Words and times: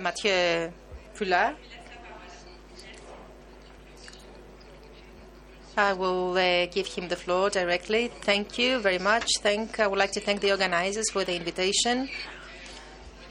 Mathieu 0.00 0.70
Fuller. 1.14 1.56
I 5.76 5.92
will 5.92 6.36
uh, 6.36 6.66
give 6.66 6.88
him 6.88 7.08
the 7.08 7.16
floor 7.16 7.50
directly. 7.50 8.08
Thank 8.22 8.58
you 8.58 8.80
very 8.80 8.98
much. 8.98 9.28
Thank. 9.40 9.80
I 9.80 9.86
would 9.86 9.98
like 9.98 10.12
to 10.12 10.20
thank 10.20 10.40
the 10.40 10.50
organizers 10.50 11.08
for 11.10 11.24
the 11.24 11.34
invitation. 11.36 12.08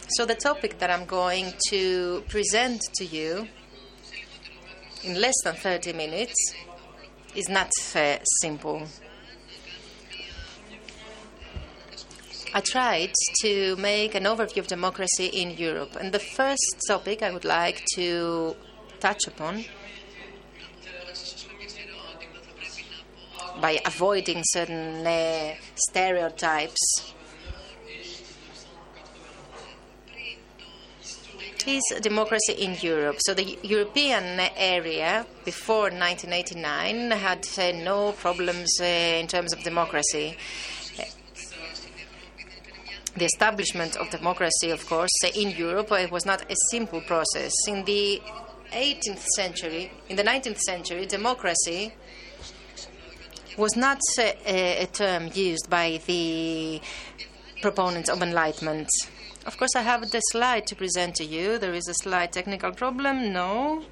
So 0.10 0.26
the 0.26 0.36
topic 0.36 0.80
that 0.80 0.90
I'm 0.90 1.06
going 1.06 1.54
to 1.70 2.24
present 2.30 2.82
to 2.96 3.06
you 3.06 3.48
in 5.04 5.20
less 5.20 5.36
than 5.44 5.56
30 5.56 5.94
minutes 5.94 6.54
is 7.36 7.50
not 7.50 7.70
uh, 7.96 8.18
simple. 8.42 8.88
I 12.58 12.62
tried 12.62 13.14
to 13.44 13.76
make 13.76 14.16
an 14.16 14.24
overview 14.24 14.58
of 14.58 14.66
democracy 14.68 15.28
in 15.28 15.52
Europe, 15.52 15.96
and 15.96 16.12
the 16.12 16.18
first 16.18 16.82
topic 16.88 17.22
I 17.22 17.30
would 17.30 17.46
like 17.46 17.84
to 17.94 18.56
touch 19.00 19.28
upon 19.28 19.64
by 23.62 23.80
avoiding 23.86 24.42
certain 24.44 25.06
uh, 25.06 25.54
stereotypes 25.76 27.14
is 31.68 31.84
democracy 32.02 32.54
in 32.54 32.76
Europe. 32.82 33.18
So 33.20 33.34
the 33.34 33.58
European 33.62 34.40
area 34.56 35.28
before 35.46 35.92
1989 35.92 37.12
had 37.12 37.46
uh, 37.58 37.72
no 37.84 38.14
problems 38.14 38.80
uh, 38.82 38.86
in 38.86 39.28
terms 39.28 39.54
of 39.54 39.62
democracy. 39.64 40.38
The 43.18 43.26
establishment 43.26 43.96
of 43.98 44.12
democracy, 44.12 44.70
of 44.70 44.86
course, 44.86 45.10
in 45.34 45.50
Europe 45.50 45.92
it 45.94 46.12
was 46.12 46.24
not 46.24 46.44
a 46.52 46.56
simple 46.70 47.02
process. 47.02 47.52
In 47.68 47.84
the 47.84 48.22
18th 48.72 49.26
century, 49.36 49.92
in 50.08 50.16
the 50.18 50.24
19th 50.24 50.60
century, 50.60 51.08
democracy 51.08 51.94
was 53.58 53.76
not 53.76 54.00
a, 54.20 54.84
a 54.84 54.86
term 54.86 55.32
used 55.34 55.68
by 55.68 56.00
the 56.06 56.80
proponents 57.64 58.08
of 58.08 58.22
enlightenment. 58.22 58.88
Of 59.48 59.58
course, 59.58 59.76
I 59.76 59.82
have 59.82 60.12
the 60.12 60.20
slide 60.20 60.68
to 60.68 60.76
present 60.76 61.16
to 61.16 61.24
you. 61.24 61.58
There 61.58 61.74
is 61.74 61.88
a 61.88 61.96
slight 61.96 62.34
technical 62.34 62.72
problem. 62.72 63.34
No. 63.34 63.84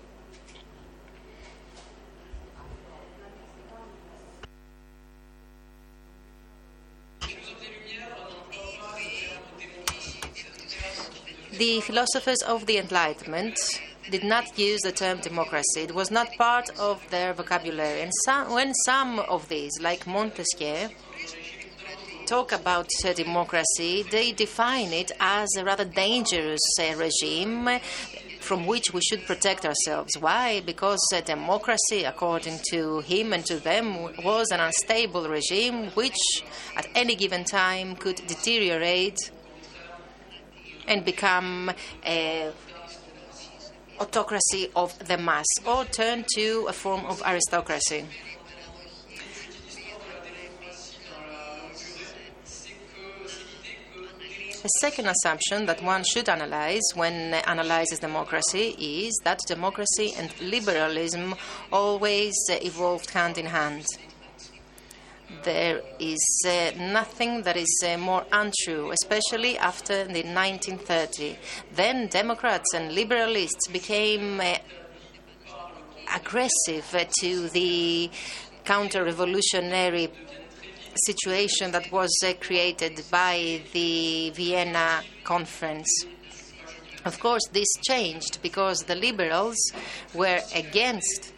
The 11.66 11.82
philosophers 11.82 12.44
of 12.44 12.68
the 12.68 12.78
Enlightenment 12.78 13.58
did 14.12 14.24
not 14.24 14.56
use 14.56 14.82
the 14.82 14.92
term 14.92 15.20
democracy. 15.20 15.82
It 15.82 15.96
was 15.96 16.12
not 16.12 16.32
part 16.38 16.70
of 16.78 17.02
their 17.10 17.34
vocabulary. 17.34 18.02
And 18.02 18.12
some, 18.24 18.54
when 18.54 18.72
some 18.86 19.18
of 19.18 19.50
these, 19.50 19.72
like 19.82 20.06
Montesquieu, 20.06 20.90
talk 22.28 22.52
about 22.52 22.92
uh, 23.04 23.14
democracy, 23.14 24.04
they 24.12 24.32
define 24.32 24.94
it 24.94 25.12
as 25.20 25.50
a 25.58 25.66
rather 25.66 25.86
dangerous 25.86 26.62
uh, 26.80 26.96
regime 26.98 27.80
from 28.42 28.68
which 28.68 28.94
we 28.94 29.02
should 29.02 29.26
protect 29.26 29.66
ourselves. 29.66 30.16
Why? 30.20 30.62
Because 30.64 31.04
uh, 31.16 31.22
democracy, 31.22 32.04
according 32.04 32.60
to 32.70 33.00
him 33.00 33.34
and 33.34 33.44
to 33.48 33.56
them, 33.56 34.04
was 34.24 34.46
an 34.52 34.60
unstable 34.60 35.28
regime 35.28 35.88
which, 35.96 36.44
at 36.78 36.86
any 36.94 37.16
given 37.16 37.44
time, 37.44 37.96
could 37.96 38.18
deteriorate 38.28 39.32
and 40.88 41.04
become 41.06 41.72
a 42.06 42.52
autocracy 44.00 44.70
of 44.76 44.98
the 45.08 45.18
mass 45.18 45.46
or 45.66 45.86
turn 45.86 46.26
to 46.36 46.66
a 46.68 46.74
form 46.74 47.06
of 47.06 47.22
aristocracy. 47.26 48.06
A 54.66 54.80
second 54.80 55.06
assumption 55.08 55.68
that 55.68 55.84
one 55.84 56.04
should 56.04 56.28
analyze 56.28 56.82
when 56.96 57.36
analyzes 57.36 58.00
democracy 58.00 58.76
is 58.80 59.14
that 59.24 59.38
democracy 59.48 60.14
and 60.18 60.34
liberalism 60.42 61.36
always 61.72 62.34
evolved 62.50 63.12
hand 63.12 63.38
in 63.38 63.46
hand. 63.46 63.86
There 65.44 65.82
is 66.00 66.24
uh, 66.48 66.72
nothing 66.78 67.44
that 67.44 67.58
is 67.58 67.84
uh, 67.86 67.98
more 67.98 68.26
untrue, 68.32 68.92
especially 68.92 69.58
after 69.58 70.06
the 70.06 70.24
1930. 70.24 71.38
Then 71.74 72.08
Democrats 72.08 72.74
and 72.74 72.92
liberalists 72.92 73.72
became 73.72 74.40
uh, 74.40 74.56
aggressive 76.16 77.08
to 77.22 77.50
the 77.50 78.10
counter-revolutionary 78.64 80.10
situation 81.06 81.72
that 81.72 81.92
was 81.92 82.12
uh, 82.26 82.34
created 82.40 83.04
by 83.12 83.62
the 83.74 84.32
Vienna 84.32 85.02
Conference. 85.24 85.90
Of 87.04 87.20
course, 87.20 87.48
this 87.52 87.68
changed 87.88 88.40
because 88.42 88.80
the 88.80 88.96
liberals 88.96 89.58
were 90.14 90.40
against 90.56 91.35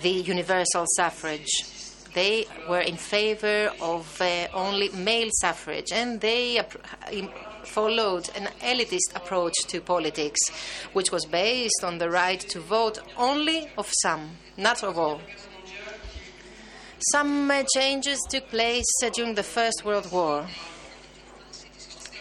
the 0.00 0.10
universal 0.10 0.84
suffrage. 0.96 1.48
They 2.14 2.46
were 2.68 2.80
in 2.80 2.96
favor 2.96 3.70
of 3.80 4.20
uh, 4.20 4.48
only 4.54 4.88
male 4.90 5.28
suffrage, 5.40 5.92
and 5.92 6.20
they 6.20 6.60
followed 7.64 8.30
an 8.34 8.48
elitist 8.62 9.14
approach 9.14 9.54
to 9.68 9.80
politics, 9.80 10.40
which 10.94 11.12
was 11.12 11.26
based 11.26 11.84
on 11.84 11.98
the 11.98 12.08
right 12.08 12.40
to 12.40 12.60
vote 12.60 13.00
only 13.18 13.68
of 13.76 13.90
some, 14.02 14.30
not 14.56 14.82
of 14.82 14.98
all. 14.98 15.20
Some 17.12 17.50
uh, 17.50 17.62
changes 17.74 18.18
took 18.30 18.48
place 18.48 18.90
uh, 19.04 19.10
during 19.10 19.34
the 19.34 19.42
First 19.42 19.84
World 19.84 20.10
War. 20.10 20.46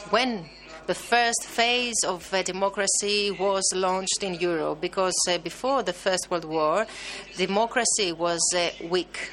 When 0.10 0.50
the 0.88 0.96
first 0.96 1.44
phase 1.46 2.04
of 2.06 2.32
uh, 2.34 2.44
democracy 2.44 3.32
was 3.32 3.64
launched 3.74 4.22
in 4.22 4.36
Europe, 4.36 4.82
because 4.82 5.16
uh, 5.30 5.38
before 5.40 5.84
the 5.84 5.94
First 5.94 6.30
World 6.30 6.46
War, 6.46 6.86
democracy 7.38 8.12
was 8.12 8.42
uh, 8.56 8.70
weak. 8.88 9.32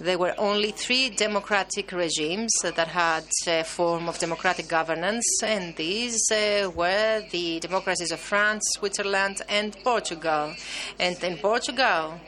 There 0.00 0.18
were 0.18 0.34
only 0.38 0.70
three 0.70 1.10
democratic 1.10 1.90
regimes 1.90 2.52
that 2.62 2.88
had 2.88 3.24
a 3.48 3.64
form 3.64 4.08
of 4.08 4.18
democratic 4.18 4.68
governance, 4.68 5.26
and 5.42 5.74
these 5.74 6.20
uh, 6.30 6.70
were 6.72 7.24
the 7.32 7.58
democracies 7.58 8.12
of 8.12 8.20
France, 8.20 8.62
Switzerland, 8.76 9.42
and 9.48 9.76
Portugal. 9.82 10.54
And 11.00 11.22
in 11.24 11.36
Portugal, 11.38 12.20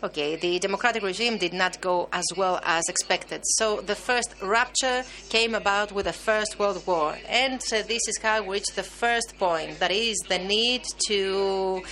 Okay, 0.00 0.36
the 0.36 0.60
democratic 0.60 1.02
regime 1.02 1.38
did 1.38 1.52
not 1.52 1.80
go 1.80 2.08
as 2.12 2.24
well 2.36 2.60
as 2.62 2.84
expected. 2.88 3.40
So 3.56 3.80
the 3.80 3.96
first 3.96 4.32
rupture 4.40 5.02
came 5.28 5.56
about 5.56 5.90
with 5.90 6.06
the 6.06 6.12
First 6.12 6.56
World 6.56 6.86
War. 6.86 7.18
And 7.28 7.60
uh, 7.72 7.82
this 7.82 8.06
is 8.06 8.16
how 8.22 8.42
we 8.42 8.58
reach 8.58 8.66
the 8.76 8.84
first 8.84 9.36
point 9.40 9.80
that 9.80 9.90
is, 9.90 10.16
the 10.28 10.38
need 10.38 10.84
to 11.08 11.82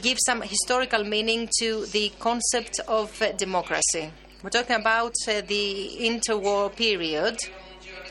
give 0.00 0.16
some 0.24 0.40
historical 0.40 1.04
meaning 1.04 1.50
to 1.58 1.84
the 1.86 2.10
concept 2.18 2.80
of 2.88 3.20
uh, 3.20 3.32
democracy. 3.32 4.10
We're 4.42 4.48
talking 4.48 4.76
about 4.76 5.12
uh, 5.28 5.42
the 5.42 5.98
interwar 6.00 6.74
period 6.74 7.36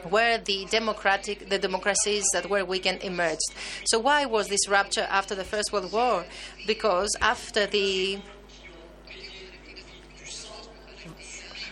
where 0.09 0.37
the 0.37 0.67
democratic 0.69 1.49
the 1.49 1.57
democracies 1.57 2.25
that 2.33 2.49
were 2.49 2.65
weakened 2.65 3.01
emerged. 3.03 3.49
So 3.85 3.97
why 3.97 4.25
was 4.25 4.47
this 4.49 4.67
rupture 4.67 5.07
after 5.09 5.33
the 5.33 5.43
First 5.43 5.71
World 5.73 5.91
War? 5.91 6.25
Because 6.67 7.15
after 7.21 7.65
the 7.65 8.19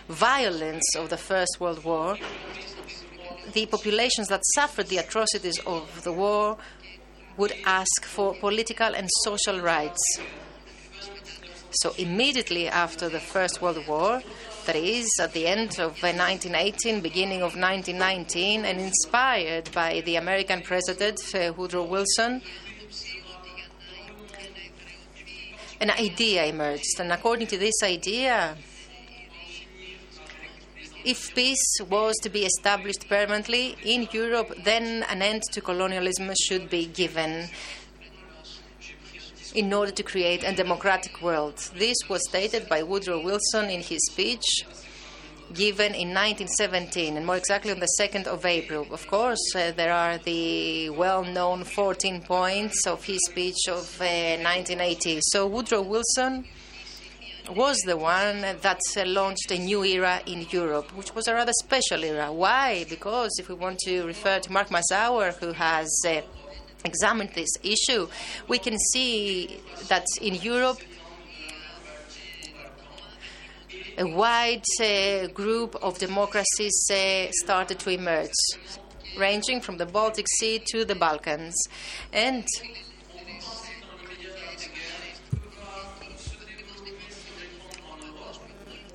violence 0.08 0.96
of 0.96 1.10
the 1.10 1.16
First 1.16 1.58
World 1.60 1.84
War, 1.84 2.16
the 3.52 3.66
populations 3.66 4.28
that 4.28 4.42
suffered 4.54 4.88
the 4.88 4.98
atrocities 4.98 5.58
of 5.66 6.04
the 6.04 6.12
war 6.12 6.56
would 7.36 7.54
ask 7.64 8.04
for 8.04 8.34
political 8.34 8.94
and 8.94 9.08
social 9.24 9.60
rights. 9.60 10.20
So, 11.70 11.94
immediately 11.96 12.68
after 12.68 13.08
the 13.08 13.20
First 13.20 13.62
World 13.62 13.86
War, 13.86 14.22
that 14.66 14.76
is, 14.76 15.08
at 15.18 15.32
the 15.32 15.46
end 15.46 15.80
of 15.80 16.02
1918, 16.02 17.00
beginning 17.00 17.42
of 17.42 17.56
1919, 17.56 18.64
and 18.64 18.78
inspired 18.78 19.72
by 19.72 20.02
the 20.02 20.16
American 20.16 20.60
President 20.60 21.20
uh, 21.34 21.52
Woodrow 21.56 21.84
Wilson, 21.84 22.42
an 25.80 25.90
idea 25.90 26.44
emerged. 26.44 27.00
And 27.00 27.10
according 27.10 27.48
to 27.48 27.58
this 27.58 27.82
idea, 27.82 28.56
if 31.04 31.34
peace 31.34 31.78
was 31.88 32.14
to 32.22 32.28
be 32.28 32.44
established 32.44 33.08
permanently 33.08 33.76
in 33.84 34.08
Europe, 34.12 34.52
then 34.64 35.04
an 35.04 35.22
end 35.22 35.42
to 35.52 35.60
colonialism 35.60 36.30
should 36.46 36.70
be 36.70 36.86
given 36.86 37.48
in 39.54 39.72
order 39.72 39.92
to 39.92 40.02
create 40.02 40.42
a 40.44 40.54
democratic 40.54 41.20
world. 41.20 41.56
This 41.76 41.96
was 42.08 42.26
stated 42.28 42.68
by 42.68 42.82
Woodrow 42.82 43.22
Wilson 43.22 43.68
in 43.68 43.82
his 43.82 44.00
speech 44.10 44.44
given 45.54 45.94
in 45.94 46.14
1917, 46.14 47.16
and 47.16 47.26
more 47.26 47.36
exactly 47.36 47.70
on 47.70 47.80
the 47.80 47.88
2nd 48.00 48.26
of 48.26 48.46
April. 48.46 48.86
Of 48.90 49.06
course, 49.06 49.54
uh, 49.54 49.72
there 49.72 49.92
are 49.92 50.18
the 50.18 50.90
well 50.90 51.24
known 51.24 51.64
14 51.64 52.22
points 52.22 52.86
of 52.86 53.04
his 53.04 53.20
speech 53.28 53.68
of 53.68 54.00
uh, 54.00 54.40
1980. 54.40 55.20
So 55.22 55.46
Woodrow 55.46 55.82
Wilson 55.82 56.46
was 57.50 57.78
the 57.86 57.96
one 57.96 58.40
that 58.40 58.80
launched 59.06 59.50
a 59.50 59.58
new 59.58 59.84
era 59.84 60.20
in 60.26 60.46
Europe, 60.50 60.94
which 60.96 61.14
was 61.14 61.28
a 61.28 61.34
rather 61.34 61.52
special 61.62 62.04
era. 62.04 62.32
Why? 62.32 62.84
Because 62.88 63.30
if 63.38 63.48
we 63.48 63.54
want 63.54 63.78
to 63.80 64.04
refer 64.06 64.38
to 64.38 64.52
Mark 64.52 64.68
Mazower, 64.68 65.34
who 65.34 65.52
has 65.52 65.90
uh, 66.06 66.20
examined 66.84 67.30
this 67.34 67.50
issue, 67.62 68.08
we 68.48 68.58
can 68.58 68.78
see 68.78 69.60
that 69.88 70.06
in 70.20 70.34
Europe, 70.36 70.78
a 73.98 74.06
wide 74.06 74.64
uh, 74.80 75.26
group 75.28 75.76
of 75.82 75.98
democracies 75.98 76.90
uh, 76.90 77.26
started 77.32 77.78
to 77.78 77.90
emerge, 77.90 78.30
ranging 79.18 79.60
from 79.60 79.76
the 79.76 79.86
Baltic 79.86 80.26
Sea 80.38 80.62
to 80.72 80.84
the 80.84 80.94
Balkans. 80.94 81.54
And 82.12 82.46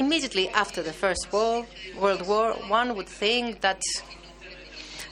immediately 0.08 0.48
after 0.64 0.82
the 0.82 0.94
First 0.94 1.28
World 1.34 2.26
War, 2.26 2.54
one 2.70 2.96
would 2.96 3.10
think 3.10 3.60
that 3.60 3.82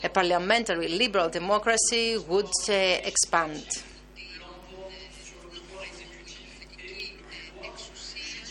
a 0.02 0.08
parliamentary 0.08 0.88
liberal 0.88 1.28
democracy 1.28 2.18
would 2.30 2.50
uh, 2.70 2.74
expand. 3.12 3.66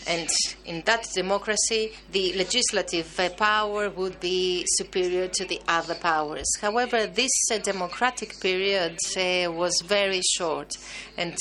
And 0.05 0.29
in 0.65 0.83
that 0.85 1.07
democracy, 1.15 1.93
the 2.11 2.33
legislative 2.33 3.19
uh, 3.19 3.29
power 3.29 3.89
would 3.89 4.19
be 4.19 4.65
superior 4.77 5.27
to 5.29 5.45
the 5.45 5.59
other 5.67 5.95
powers. 5.95 6.49
However, 6.61 7.07
this 7.07 7.31
uh, 7.51 7.57
democratic 7.57 8.39
period 8.39 8.99
uh, 9.17 9.51
was 9.51 9.73
very 9.83 10.21
short, 10.37 10.77
and 11.17 11.35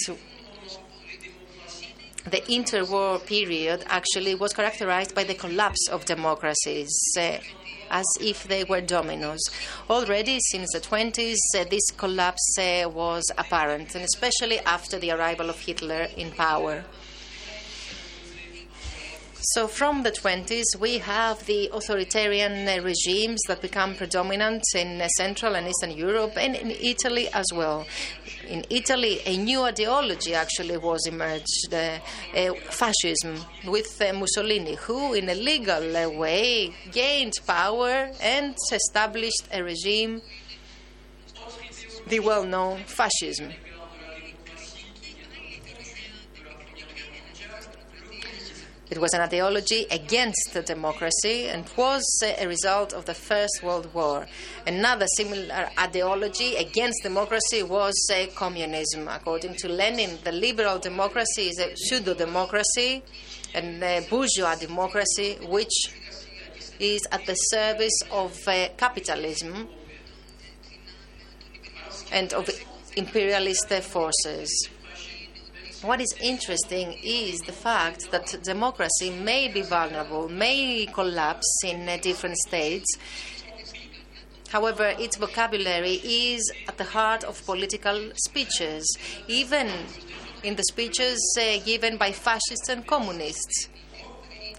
the 2.24 2.40
interwar 2.48 3.24
period 3.26 3.84
actually 3.86 4.34
was 4.34 4.52
characterized 4.52 5.14
by 5.14 5.24
the 5.24 5.34
collapse 5.34 5.88
of 5.88 6.04
democracies. 6.04 6.92
Uh, 7.18 7.38
as 7.90 8.06
if 8.20 8.44
they 8.44 8.64
were 8.64 8.80
dominoes. 8.80 9.40
Already 9.88 10.40
since 10.40 10.72
the 10.72 10.80
20s, 10.80 11.36
uh, 11.56 11.64
this 11.70 11.90
collapse 11.96 12.56
uh, 12.58 12.88
was 12.88 13.22
apparent, 13.38 13.94
and 13.94 14.04
especially 14.04 14.58
after 14.60 14.98
the 14.98 15.10
arrival 15.10 15.48
of 15.50 15.60
Hitler 15.60 16.08
in 16.16 16.30
power. 16.32 16.84
So, 19.48 19.68
from 19.68 20.04
the 20.04 20.10
20s, 20.10 20.64
we 20.80 20.96
have 20.98 21.44
the 21.44 21.68
authoritarian 21.70 22.64
regimes 22.82 23.42
that 23.46 23.60
become 23.60 23.94
predominant 23.94 24.62
in 24.74 25.06
Central 25.18 25.54
and 25.54 25.68
Eastern 25.68 25.90
Europe 25.90 26.32
and 26.38 26.56
in 26.56 26.70
Italy 26.70 27.28
as 27.28 27.44
well. 27.52 27.86
In 28.48 28.64
Italy, 28.70 29.20
a 29.26 29.36
new 29.36 29.60
ideology 29.64 30.34
actually 30.34 30.78
was 30.78 31.06
emerged 31.06 31.74
uh, 31.74 31.98
uh 32.34 32.54
fascism 32.70 33.38
with 33.66 34.00
uh, 34.00 34.14
Mussolini, 34.14 34.76
who, 34.76 35.12
in 35.12 35.28
a 35.28 35.34
legal 35.34 36.18
way, 36.18 36.74
gained 36.90 37.34
power 37.46 38.10
and 38.22 38.56
established 38.72 39.46
a 39.52 39.62
regime, 39.62 40.22
the 42.06 42.20
well 42.20 42.44
known 42.44 42.78
fascism. 42.84 43.52
It 48.94 49.00
was 49.00 49.12
an 49.12 49.22
ideology 49.22 49.86
against 49.90 50.56
democracy 50.66 51.48
and 51.48 51.68
was 51.76 52.04
a 52.22 52.46
result 52.46 52.92
of 52.92 53.06
the 53.06 53.12
First 53.12 53.60
World 53.60 53.92
War. 53.92 54.24
Another 54.68 55.06
similar 55.16 55.68
ideology 55.76 56.54
against 56.54 57.02
democracy 57.02 57.64
was 57.64 57.92
communism. 58.36 59.08
According 59.08 59.56
to 59.56 59.68
Lenin, 59.68 60.20
the 60.22 60.30
liberal 60.30 60.78
democracy 60.78 61.48
is 61.48 61.58
a 61.58 61.74
pseudo 61.74 62.14
democracy 62.14 63.02
and 63.52 63.82
a 63.82 64.06
bourgeois 64.08 64.54
democracy 64.54 65.38
which 65.48 65.74
is 66.78 67.00
at 67.10 67.26
the 67.26 67.34
service 67.34 68.00
of 68.12 68.38
uh, 68.46 68.68
capitalism 68.76 69.66
and 72.12 72.32
of 72.32 72.48
imperialist 72.96 73.70
forces. 73.82 74.68
What 75.84 76.00
is 76.00 76.14
interesting 76.22 76.98
is 77.02 77.40
the 77.40 77.52
fact 77.52 78.10
that 78.10 78.34
democracy 78.42 79.10
may 79.10 79.48
be 79.48 79.60
vulnerable, 79.60 80.30
may 80.30 80.86
collapse 80.86 81.60
in 81.62 81.86
uh, 81.86 81.98
different 82.00 82.38
states. 82.38 82.86
However, 84.48 84.94
its 84.98 85.18
vocabulary 85.18 86.00
is 86.02 86.50
at 86.68 86.78
the 86.78 86.84
heart 86.84 87.22
of 87.22 87.44
political 87.44 88.12
speeches, 88.14 88.96
even 89.28 89.70
in 90.42 90.56
the 90.56 90.64
speeches 90.64 91.20
uh, 91.38 91.62
given 91.66 91.98
by 91.98 92.12
fascists 92.12 92.70
and 92.70 92.86
communists. 92.86 93.68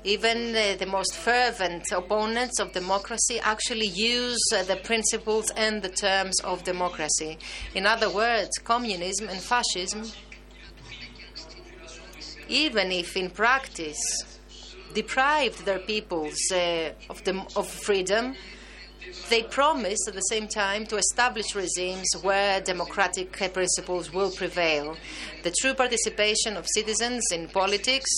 Even 0.03 0.55
uh, 0.55 0.75
the 0.77 0.85
most 0.85 1.15
fervent 1.15 1.91
opponents 1.91 2.59
of 2.59 2.71
democracy 2.71 3.39
actually 3.39 3.87
use 3.87 4.43
uh, 4.53 4.61
the 4.61 4.75
principles 4.75 5.49
and 5.57 5.81
the 5.81 5.89
terms 5.89 6.39
of 6.41 6.63
democracy. 6.63 7.39
In 7.73 7.87
other 7.87 8.11
words, 8.11 8.51
communism 8.63 9.27
and 9.27 9.41
fascism 9.41 10.03
even 12.47 12.91
if 12.91 13.15
in 13.15 13.29
practice 13.29 13.99
deprived 14.93 15.65
their 15.65 15.79
peoples 15.79 16.37
uh, 16.51 16.89
of, 17.09 17.23
the, 17.23 17.45
of 17.55 17.67
freedom, 17.67 18.35
they 19.29 19.43
promised 19.43 20.07
at 20.07 20.13
the 20.13 20.21
same 20.21 20.47
time 20.47 20.85
to 20.85 20.97
establish 20.97 21.55
regimes 21.55 22.07
where 22.21 22.61
democratic 22.61 23.31
principles 23.31 24.13
will 24.13 24.31
prevail. 24.31 24.95
The 25.43 25.53
true 25.59 25.73
participation 25.73 26.57
of 26.57 26.65
citizens 26.67 27.23
in 27.31 27.47
politics, 27.49 28.09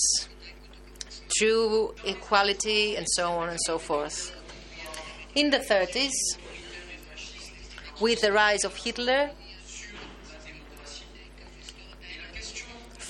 true 1.36 1.94
equality, 2.04 2.96
and 2.96 3.06
so 3.08 3.30
on 3.32 3.48
and 3.48 3.58
so 3.60 3.78
forth. 3.78 4.34
In 5.34 5.50
the 5.50 5.58
30s, 5.58 6.12
with 8.00 8.20
the 8.20 8.32
rise 8.32 8.64
of 8.64 8.74
Hitler, 8.76 9.30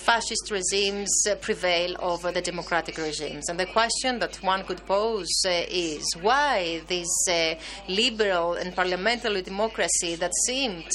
fascist 0.09 0.51
regimes 0.51 1.11
uh, 1.31 1.35
prevail 1.35 1.95
over 2.01 2.33
the 2.33 2.41
democratic 2.41 2.97
regimes. 2.97 3.51
And 3.51 3.61
the 3.61 3.67
question 3.67 4.19
that 4.21 4.37
one 4.37 4.65
could 4.65 4.81
pose 4.87 5.35
uh, 5.45 5.51
is 5.69 6.03
why 6.23 6.81
this 6.89 7.13
uh, 7.29 7.57
liberal 7.89 8.55
and 8.55 8.75
parliamentary 8.75 9.43
democracy 9.43 10.15
that 10.15 10.33
seemed 10.47 10.91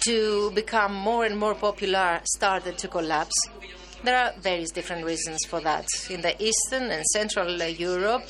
to 0.00 0.50
become 0.50 0.92
more 0.92 1.24
and 1.24 1.38
more 1.38 1.54
popular 1.54 2.20
started 2.24 2.76
to 2.78 2.88
collapse. 2.88 3.38
There 4.02 4.16
are 4.16 4.32
various 4.40 4.72
different 4.72 5.04
reasons 5.04 5.38
for 5.46 5.60
that. 5.60 5.86
In 6.10 6.20
the 6.20 6.34
Eastern 6.42 6.90
and 6.90 7.06
Central 7.06 7.62
Europe, 7.62 8.26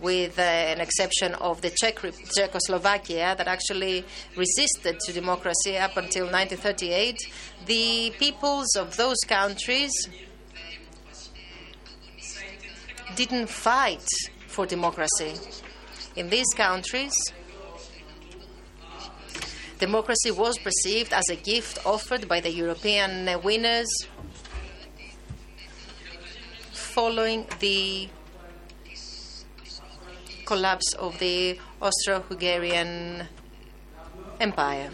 with 0.00 0.38
uh, 0.38 0.42
an 0.42 0.80
exception 0.80 1.34
of 1.34 1.60
the 1.60 1.70
Czech 1.70 1.98
Czechoslovakia 2.34 3.34
that 3.36 3.48
actually 3.48 4.04
resisted 4.36 4.98
to 5.00 5.12
democracy 5.12 5.76
up 5.76 5.96
until 5.96 6.24
1938, 6.24 7.16
the 7.66 8.12
peoples 8.18 8.76
of 8.76 8.96
those 8.96 9.18
countries 9.26 9.92
didn't 13.14 13.48
fight 13.48 14.06
for 14.48 14.66
democracy. 14.66 15.32
In 16.16 16.28
these 16.28 16.52
countries, 16.54 17.14
democracy 19.78 20.30
was 20.30 20.58
perceived 20.58 21.12
as 21.12 21.24
a 21.30 21.36
gift 21.36 21.78
offered 21.84 22.28
by 22.28 22.40
the 22.40 22.50
European 22.50 23.28
winners 23.42 23.88
following 26.72 27.46
the 27.60 28.08
collapse 30.46 30.94
of 30.94 31.18
the 31.18 31.58
Austro 31.82 32.20
Hungarian 32.28 33.26
Empire. 34.40 34.90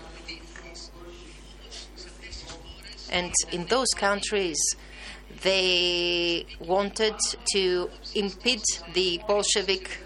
And 3.11 3.32
in 3.52 3.66
those 3.66 3.88
countries, 3.94 4.59
they 5.42 6.47
wanted 6.59 7.14
to 7.52 7.90
impede 8.14 8.62
the 8.94 9.21
Bolshevik 9.28 9.99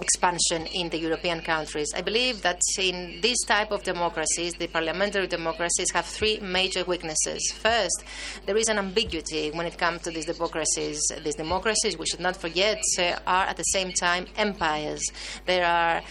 expansion 0.00 0.66
in 0.66 0.88
the 0.88 0.98
European 0.98 1.40
countries. 1.40 1.88
I 1.94 2.02
believe 2.02 2.42
that 2.42 2.60
in 2.78 3.20
this 3.20 3.38
type 3.46 3.70
of 3.70 3.82
democracies, 3.82 4.54
the 4.54 4.66
parliamentary 4.66 5.26
democracies 5.26 5.90
have 5.92 6.06
three 6.06 6.38
major 6.40 6.84
weaknesses. 6.84 7.52
First, 7.56 8.04
there 8.46 8.56
is 8.56 8.68
an 8.68 8.78
ambiguity 8.78 9.50
when 9.50 9.66
it 9.66 9.78
comes 9.78 10.02
to 10.02 10.10
these 10.10 10.26
democracies. 10.26 11.00
These 11.22 11.36
democracies, 11.36 11.98
we 11.98 12.06
should 12.06 12.20
not 12.20 12.36
forget, 12.36 12.80
uh, 12.98 13.18
are 13.26 13.46
at 13.46 13.56
the 13.56 13.64
same 13.64 13.92
time 13.92 14.26
empires. 14.36 15.02
There 15.46 15.64
are 15.64 16.02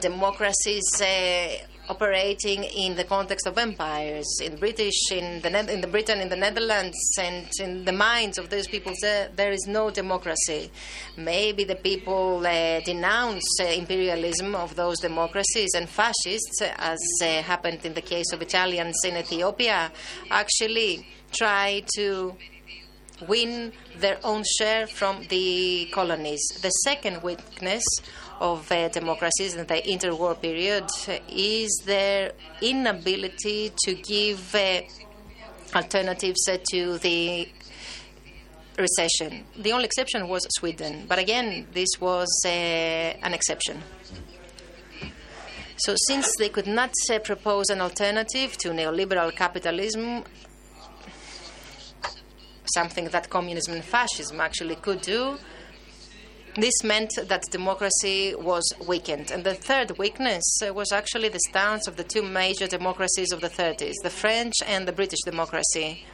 democracies. 0.00 0.84
Uh, 1.00 1.66
operating 1.88 2.64
in 2.64 2.96
the 2.96 3.04
context 3.04 3.46
of 3.46 3.58
empires. 3.58 4.26
In 4.42 4.56
British, 4.56 4.98
in 5.12 5.40
the 5.42 5.72
in 5.72 5.80
the 5.80 5.86
Britain, 5.86 6.20
in 6.20 6.28
the 6.28 6.36
Netherlands, 6.36 6.96
and 7.18 7.46
in 7.60 7.84
the 7.84 7.92
minds 7.92 8.38
of 8.38 8.50
those 8.50 8.66
people, 8.66 8.92
there, 9.00 9.28
there 9.34 9.52
is 9.52 9.66
no 9.66 9.90
democracy. 9.90 10.70
Maybe 11.16 11.64
the 11.64 11.76
people 11.76 12.46
uh, 12.46 12.80
denounce 12.80 13.48
uh, 13.60 13.64
imperialism 13.64 14.54
of 14.54 14.76
those 14.76 14.98
democracies 15.00 15.70
and 15.74 15.88
fascists, 15.88 16.62
as 16.62 16.98
uh, 17.22 17.42
happened 17.42 17.84
in 17.84 17.94
the 17.94 18.02
case 18.02 18.32
of 18.32 18.42
Italians 18.42 18.96
in 19.04 19.16
Ethiopia, 19.16 19.92
actually 20.30 21.06
try 21.32 21.82
to 21.96 22.34
win 23.22 23.72
their 23.98 24.18
own 24.24 24.42
share 24.58 24.86
from 24.86 25.24
the 25.28 25.88
colonies. 25.92 26.42
The 26.60 26.70
second 26.70 27.22
weakness 27.22 27.84
of 28.40 28.70
uh, 28.70 28.88
democracies 28.88 29.54
in 29.54 29.66
the 29.66 29.74
interwar 29.74 30.40
period 30.40 30.84
is 31.28 31.82
their 31.86 32.32
inability 32.60 33.72
to 33.84 33.94
give 33.94 34.54
uh, 34.54 34.80
alternatives 35.74 36.48
uh, 36.48 36.58
to 36.70 36.98
the 36.98 37.48
recession. 38.78 39.44
The 39.56 39.72
only 39.72 39.84
exception 39.84 40.28
was 40.28 40.46
Sweden, 40.58 41.06
but 41.08 41.18
again, 41.18 41.66
this 41.72 41.88
was 42.00 42.28
uh, 42.44 42.48
an 42.48 43.34
exception. 43.34 43.82
So, 45.76 45.94
since 46.08 46.30
they 46.38 46.48
could 46.48 46.68
not 46.68 46.92
uh, 47.10 47.18
propose 47.18 47.68
an 47.68 47.80
alternative 47.80 48.56
to 48.58 48.70
neoliberal 48.70 49.34
capitalism, 49.34 50.24
something 52.64 53.06
that 53.06 53.30
communism 53.30 53.74
and 53.74 53.84
fascism 53.84 54.40
actually 54.40 54.76
could 54.76 55.00
do, 55.00 55.38
this 56.56 56.84
meant 56.84 57.10
that 57.16 57.42
democracy 57.50 58.34
was 58.36 58.62
weakened. 58.86 59.30
And 59.32 59.42
the 59.42 59.54
third 59.54 59.98
weakness 59.98 60.44
uh, 60.62 60.72
was 60.72 60.92
actually 60.92 61.28
the 61.28 61.40
stance 61.48 61.88
of 61.88 61.96
the 61.96 62.04
two 62.04 62.22
major 62.22 62.68
democracies 62.68 63.32
of 63.32 63.40
the 63.40 63.48
30s, 63.48 63.94
the 64.02 64.10
French 64.10 64.54
and 64.64 64.86
the 64.86 64.92
British 64.92 65.20
democracy, 65.24 66.04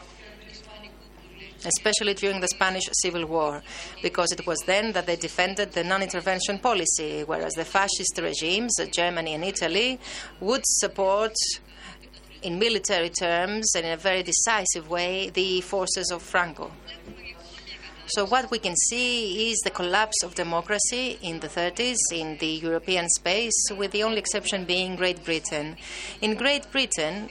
especially 1.67 2.15
during 2.15 2.41
the 2.41 2.49
Spanish 2.49 2.85
Civil 3.03 3.27
War, 3.27 3.63
because 4.03 4.33
it 4.33 4.47
was 4.47 4.59
then 4.61 4.93
that 4.93 5.07
they 5.07 5.17
defended 5.17 5.73
the 5.73 5.85
non 5.85 6.03
intervention 6.03 6.59
policy, 6.59 7.23
whereas 7.25 7.53
the 7.53 7.65
fascist 7.65 8.19
regimes, 8.23 8.75
Germany 8.95 9.35
and 9.35 9.45
Italy, 9.45 10.01
would 10.41 10.63
support 10.65 11.35
in 12.43 12.59
military 12.59 13.11
terms 13.11 13.75
and 13.75 13.87
in 13.87 13.93
a 13.93 13.97
very 13.97 14.23
decisive 14.23 14.89
way 14.89 15.31
the 15.31 15.61
forces 15.61 16.11
of 16.11 16.23
Franco. 16.23 16.71
So, 18.07 18.27
what 18.27 18.51
we 18.51 18.59
can 18.59 18.75
see 18.89 19.51
is 19.53 19.61
the 19.61 19.71
collapse 19.71 20.25
of 20.25 20.35
democracy 20.35 21.17
in 21.23 21.39
the 21.39 21.47
30s 21.47 21.99
in 22.13 22.39
the 22.39 22.55
European 22.69 23.09
space, 23.09 23.59
with 23.71 23.93
the 23.93 24.03
only 24.03 24.19
exception 24.19 24.65
being 24.65 24.97
Great 24.97 25.25
Britain. 25.25 25.77
In 26.21 26.35
Great 26.35 26.69
Britain, 26.73 27.29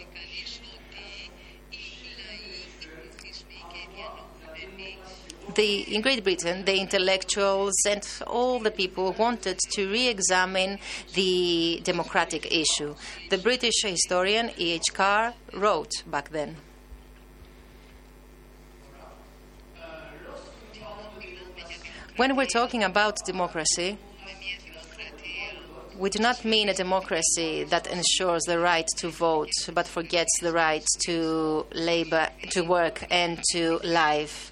the, 5.55 5.95
in 5.95 6.01
Great 6.01 6.23
Britain, 6.23 6.65
the 6.65 6.79
intellectuals 6.79 7.75
and 7.87 8.07
all 8.27 8.59
the 8.59 8.71
people 8.71 9.13
wanted 9.13 9.59
to 9.71 9.89
re 9.89 10.07
examine 10.07 10.79
the 11.13 11.81
democratic 11.83 12.51
issue. 12.51 12.95
The 13.29 13.37
British 13.37 13.81
historian 13.83 14.51
E.H. 14.57 14.93
Carr 14.93 15.33
wrote 15.53 16.03
back 16.07 16.29
then. 16.29 16.57
When 22.17 22.35
we're 22.35 22.47
talking 22.47 22.83
about 22.83 23.15
democracy, 23.25 23.97
we 25.97 26.09
do 26.09 26.19
not 26.19 26.45
mean 26.45 26.69
a 26.69 26.73
democracy 26.73 27.65
that 27.65 27.87
ensures 27.87 28.43
the 28.43 28.59
right 28.59 28.87
to 28.97 29.09
vote 29.09 29.51
but 29.73 29.87
forgets 29.87 30.31
the 30.41 30.51
right 30.51 30.85
to 31.05 31.65
labor, 31.73 32.27
to 32.51 32.61
work, 32.61 33.05
and 33.09 33.41
to 33.51 33.79
live. 33.83 34.51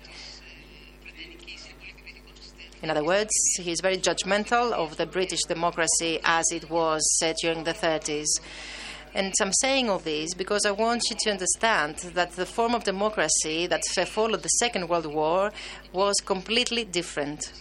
In 2.82 2.90
other 2.92 3.04
words, 3.04 3.32
he 3.60 3.72
is 3.72 3.82
very 3.82 3.98
judgmental 3.98 4.72
of 4.72 4.98
the 4.98 5.06
British 5.06 5.42
democracy 5.48 6.20
as 6.24 6.46
it 6.52 6.70
was 6.70 7.04
uh, 7.24 7.34
during 7.42 7.64
the 7.64 7.74
30s. 7.74 8.28
And 9.16 9.34
I'm 9.42 9.54
saying 9.54 9.90
all 9.90 9.98
this 10.00 10.36
because 10.36 10.66
I 10.66 10.72
want 10.72 11.02
you 11.10 11.16
to 11.22 11.32
understand 11.32 11.96
that 12.14 12.34
the 12.34 12.46
form 12.46 12.76
of 12.76 12.84
democracy 12.84 13.66
that 13.66 13.84
followed 13.86 14.44
the 14.44 14.50
Second 14.50 14.90
World 14.90 15.08
War 15.08 15.52
was 15.92 16.16
completely 16.24 16.84
different 16.84 17.52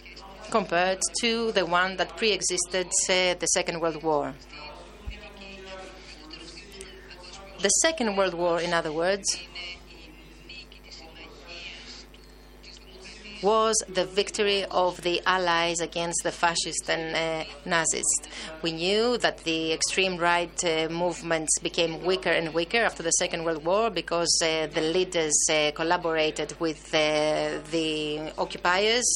compared 0.51 0.99
to 1.21 1.51
the 1.53 1.65
one 1.65 1.97
that 1.97 2.15
pre 2.15 2.31
existed 2.31 2.87
uh, 2.87 3.33
the 3.39 3.47
Second 3.53 3.81
World 3.81 4.03
War. 4.03 4.33
The 7.59 7.69
Second 7.69 8.15
World 8.15 8.35
War, 8.35 8.61
in 8.61 8.71
other 8.71 8.91
words, 8.91 9.25
was 13.41 13.75
the 13.87 14.05
victory 14.05 14.65
of 14.65 15.01
the 15.01 15.21
Allies 15.25 15.79
against 15.79 16.23
the 16.23 16.31
fascists 16.31 16.89
and 16.89 17.15
uh, 17.15 17.49
Nazis. 17.65 18.05
We 18.61 18.71
knew 18.71 19.17
that 19.19 19.39
the 19.43 19.73
extreme 19.73 20.17
right 20.17 20.63
uh, 20.63 20.89
movements 20.89 21.59
became 21.59 22.03
weaker 22.03 22.29
and 22.29 22.53
weaker 22.53 22.77
after 22.77 23.03
the 23.03 23.11
Second 23.11 23.43
World 23.43 23.65
War 23.65 23.89
because 23.89 24.39
uh, 24.43 24.67
the 24.67 24.81
leaders 24.81 25.37
uh, 25.51 25.71
collaborated 25.75 26.59
with 26.59 26.93
uh, 26.93 27.59
the 27.71 28.31
occupiers. 28.37 29.07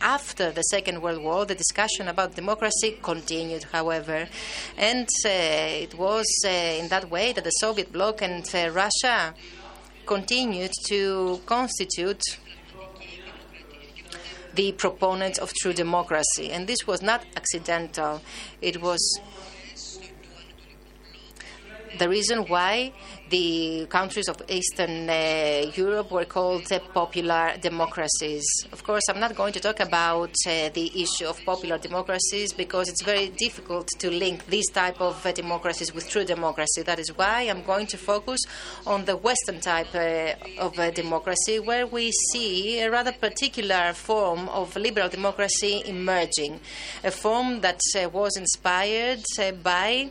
After 0.00 0.50
the 0.50 0.62
Second 0.62 1.00
World 1.00 1.22
War, 1.22 1.46
the 1.46 1.54
discussion 1.54 2.08
about 2.08 2.34
democracy 2.34 2.98
continued, 3.00 3.64
however, 3.72 4.28
and 4.76 5.08
uh, 5.24 5.28
it 5.28 5.94
was 5.94 6.26
in 6.44 6.88
that 6.88 7.08
way 7.10 7.32
that 7.32 7.44
the 7.44 7.50
Soviet 7.50 7.90
bloc 7.90 8.20
and 8.20 8.44
Russia 8.74 9.32
continued 10.04 10.72
to 10.88 11.40
constitute 11.46 12.22
the 14.54 14.72
proponents 14.72 15.38
of 15.38 15.52
true 15.54 15.72
democracy. 15.72 16.50
And 16.50 16.66
this 16.66 16.86
was 16.86 17.02
not 17.02 17.24
accidental, 17.36 18.22
it 18.60 18.80
was 18.80 19.20
the 21.98 22.08
reason 22.08 22.44
why 22.46 22.92
the 23.30 23.86
countries 23.88 24.28
of 24.28 24.36
Eastern 24.48 25.08
uh, 25.08 25.70
Europe 25.74 26.10
were 26.10 26.24
called 26.24 26.70
uh, 26.72 26.78
popular 26.92 27.54
democracies. 27.60 28.44
Of 28.72 28.84
course, 28.84 29.02
I'm 29.08 29.20
not 29.20 29.34
going 29.34 29.52
to 29.54 29.60
talk 29.60 29.80
about 29.80 30.34
uh, 30.46 30.68
the 30.70 30.90
issue 30.94 31.26
of 31.26 31.42
popular 31.44 31.78
democracies 31.78 32.52
because 32.52 32.88
it's 32.88 33.02
very 33.02 33.28
difficult 33.28 33.88
to 33.98 34.10
link 34.10 34.46
these 34.46 34.68
type 34.70 35.00
of 35.00 35.24
uh, 35.24 35.32
democracies 35.32 35.94
with 35.94 36.08
true 36.08 36.24
democracy. 36.24 36.82
That 36.82 36.98
is 36.98 37.16
why 37.16 37.42
I'm 37.42 37.62
going 37.62 37.86
to 37.88 37.96
focus 37.96 38.40
on 38.86 39.04
the 39.04 39.16
Western 39.16 39.60
type 39.60 39.94
uh, 39.94 40.34
of 40.58 40.78
uh, 40.78 40.90
democracy, 40.90 41.58
where 41.58 41.86
we 41.86 42.12
see 42.32 42.80
a 42.80 42.90
rather 42.90 43.12
particular 43.12 43.92
form 43.92 44.48
of 44.50 44.76
liberal 44.76 45.08
democracy 45.08 45.82
emerging, 45.86 46.60
a 47.02 47.10
form 47.10 47.60
that 47.60 47.80
was 48.12 48.36
inspired 48.36 49.22
by 49.62 50.10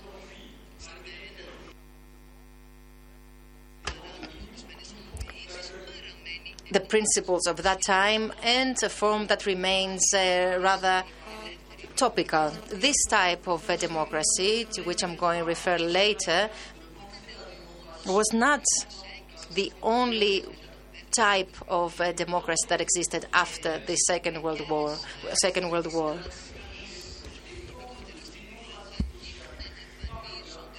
the 6.74 6.80
principles 6.80 7.46
of 7.48 7.58
that 7.63 7.82
time 7.82 8.34
and 8.42 8.75
a 8.84 8.89
form 8.89 9.27
that 9.27 9.46
remains 9.46 10.01
uh, 10.13 10.58
rather 10.60 11.03
topical. 11.96 12.51
This 12.70 12.96
type 13.10 13.48
of 13.48 13.70
uh, 13.70 13.77
democracy, 13.77 14.68
to 14.74 14.82
which 14.82 15.03
I'm 15.03 15.15
going 15.15 15.39
to 15.39 15.46
refer 15.46 15.77
later, 15.77 16.50
was 18.08 18.34
not 18.34 18.63
the 19.53 19.72
only 19.84 20.46
type 21.15 21.56
of 21.68 22.01
uh, 22.01 22.12
democracy 22.13 22.65
that 22.70 22.82
existed 22.82 23.27
after 23.34 23.80
the 23.86 23.96
Second 23.96 24.42
World 24.42 24.68
War. 24.68 24.96
Second 25.34 25.70
World 25.70 25.94
War. 25.94 26.18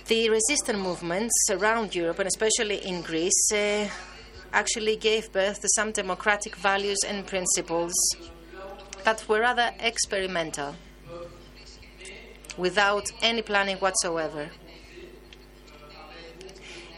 The 0.07 0.29
resistance 0.29 0.79
movements 0.79 1.35
around 1.51 1.95
Europe, 1.95 2.19
and 2.19 2.27
especially 2.27 2.85
in 2.85 3.01
Greece, 3.01 3.53
uh, 3.53 3.89
actually 4.55 4.97
gave 4.97 5.33
birth 5.33 5.61
to 5.61 5.69
some 5.75 5.91
democratic 5.91 6.55
values 6.57 6.99
and 7.07 7.27
principles 7.27 7.93
that 9.05 9.29
were 9.29 9.41
rather 9.41 9.73
experimental, 9.81 10.75
without 12.57 13.05
any 13.21 13.43
planning 13.43 13.77
whatsoever. 13.79 14.49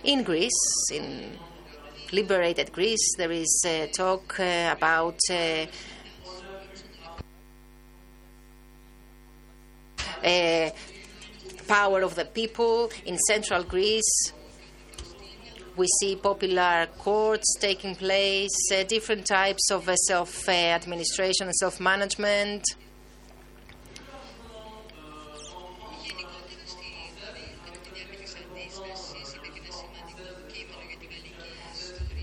In 0.05 0.23
Greece, 0.23 0.53
in 0.93 1.39
liberated 2.13 2.71
Greece, 2.73 3.17
there 3.17 3.33
is 3.33 3.65
uh, 3.67 3.87
talk 3.87 4.39
uh, 4.39 4.75
about 4.77 5.19
uh, 5.31 5.67
uh, 10.23 10.71
power 11.67 12.03
of 12.03 12.15
the 12.15 12.27
people 12.27 12.91
in 13.07 13.19
central 13.19 13.65
Greece 13.65 14.33
we 15.77 15.87
see 16.01 16.17
popular 16.17 16.89
courts 16.97 17.55
taking 17.61 17.95
place, 17.95 18.57
uh, 18.73 18.83
different 18.85 19.27
types 19.27 19.71
of 19.71 19.87
uh, 19.89 19.95
self 19.97 20.49
administration 20.49 21.49
and 21.49 21.55
self 21.55 21.81
management. 21.81 22.65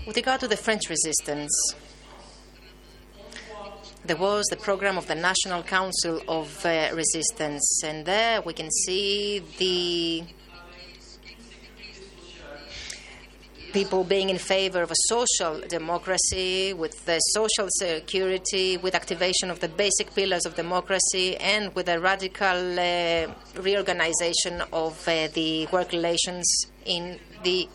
With 0.04 0.16
regard 0.16 0.40
to 0.40 0.48
the 0.48 0.56
French 0.56 0.90
resistance, 0.90 1.74
there 4.04 4.16
was 4.16 4.44
the 4.50 4.56
program 4.56 4.98
of 4.98 5.06
the 5.06 5.14
National 5.14 5.62
Council 5.62 6.20
of 6.26 6.66
uh, 6.66 6.90
Resistance, 6.92 7.82
and 7.84 8.04
there 8.04 8.42
we 8.42 8.52
can 8.52 8.70
see 8.70 9.42
the 9.58 10.24
people 13.74 14.04
being 14.04 14.30
in 14.30 14.38
favor 14.38 14.82
of 14.82 14.90
a 14.92 15.00
social 15.08 15.60
democracy 15.68 16.72
with 16.72 17.04
the 17.06 17.18
social 17.38 17.66
security, 17.68 18.76
with 18.76 18.94
activation 18.94 19.50
of 19.50 19.58
the 19.58 19.68
basic 19.68 20.14
pillars 20.14 20.46
of 20.46 20.54
democracy, 20.54 21.36
and 21.38 21.74
with 21.74 21.88
a 21.88 21.98
radical 21.98 22.78
uh, 22.78 23.26
reorganization 23.60 24.62
of 24.72 24.94
uh, 25.08 25.26
the 25.34 25.66
work 25.72 25.90
relations 25.90 26.46
in 26.86 27.18
the 27.42 27.68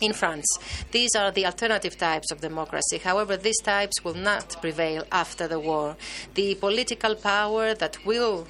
in 0.00 0.12
France. 0.12 0.46
These 0.92 1.14
are 1.16 1.32
the 1.32 1.44
alternative 1.46 1.96
types 1.96 2.30
of 2.30 2.40
democracy. 2.40 2.98
However, 2.98 3.36
these 3.36 3.60
types 3.62 4.04
will 4.04 4.14
not 4.14 4.60
prevail 4.60 5.04
after 5.10 5.48
the 5.48 5.58
war. 5.58 5.96
The 6.34 6.54
political 6.56 7.14
power 7.16 7.74
that 7.74 8.04
will 8.06 8.46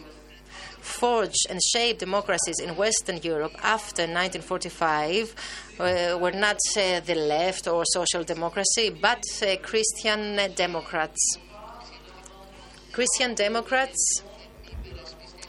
forge 0.83 1.37
and 1.49 1.61
shaped 1.63 2.01
democracies 2.01 2.59
in 2.59 2.77
Western 2.77 3.19
Europe 3.23 3.53
after 3.63 4.03
1945 4.03 5.35
uh, 5.79 6.19
were 6.21 6.33
not 6.33 6.59
uh, 6.77 7.01
the 7.01 7.15
left 7.15 7.69
or 7.69 7.85
social 7.87 8.25
democracy, 8.25 8.91
but 8.91 9.23
uh, 9.43 9.57
Christian 9.63 10.37
Democrats. 10.55 11.39
Christian 12.91 13.35
Democrats 13.35 14.23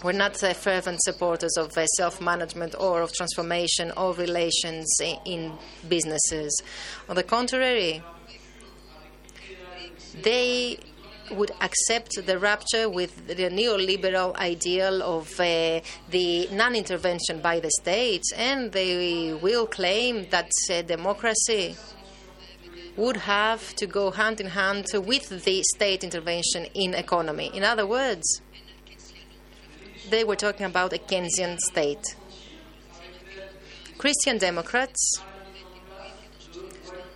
were 0.03 0.13
not 0.13 0.37
fervent 0.37 1.01
supporters 1.01 1.57
of 1.57 1.75
uh, 1.77 1.85
self 1.87 2.21
management 2.21 2.75
or 2.79 3.01
of 3.01 3.11
transformation 3.11 3.91
of 3.91 4.19
relations 4.19 4.87
in 5.25 5.51
businesses. 5.89 6.61
On 7.09 7.15
the 7.15 7.23
contrary, 7.23 8.03
they 10.21 10.77
would 11.31 11.51
accept 11.61 12.25
the 12.25 12.37
rupture 12.37 12.89
with 12.89 13.27
the 13.27 13.35
neoliberal 13.35 14.35
ideal 14.35 15.01
of 15.01 15.39
uh, 15.39 15.79
the 16.09 16.47
non 16.51 16.75
intervention 16.75 17.41
by 17.41 17.59
the 17.59 17.71
states, 17.81 18.31
and 18.35 18.71
they 18.71 19.33
will 19.33 19.65
claim 19.65 20.27
that 20.29 20.51
uh, 20.71 20.81
democracy 20.81 21.75
would 22.95 23.17
have 23.17 23.75
to 23.75 23.87
go 23.87 24.11
hand 24.11 24.39
in 24.39 24.47
hand 24.47 24.85
with 24.93 25.43
the 25.45 25.63
state 25.75 26.03
intervention 26.03 26.65
in 26.75 26.93
economy. 26.93 27.49
In 27.53 27.63
other 27.63 27.87
words, 27.87 28.41
they 30.09 30.23
were 30.23 30.35
talking 30.35 30.65
about 30.65 30.93
a 30.93 30.97
Keynesian 30.97 31.57
state. 31.59 32.15
Christian 33.97 34.37
Democrats 34.37 35.21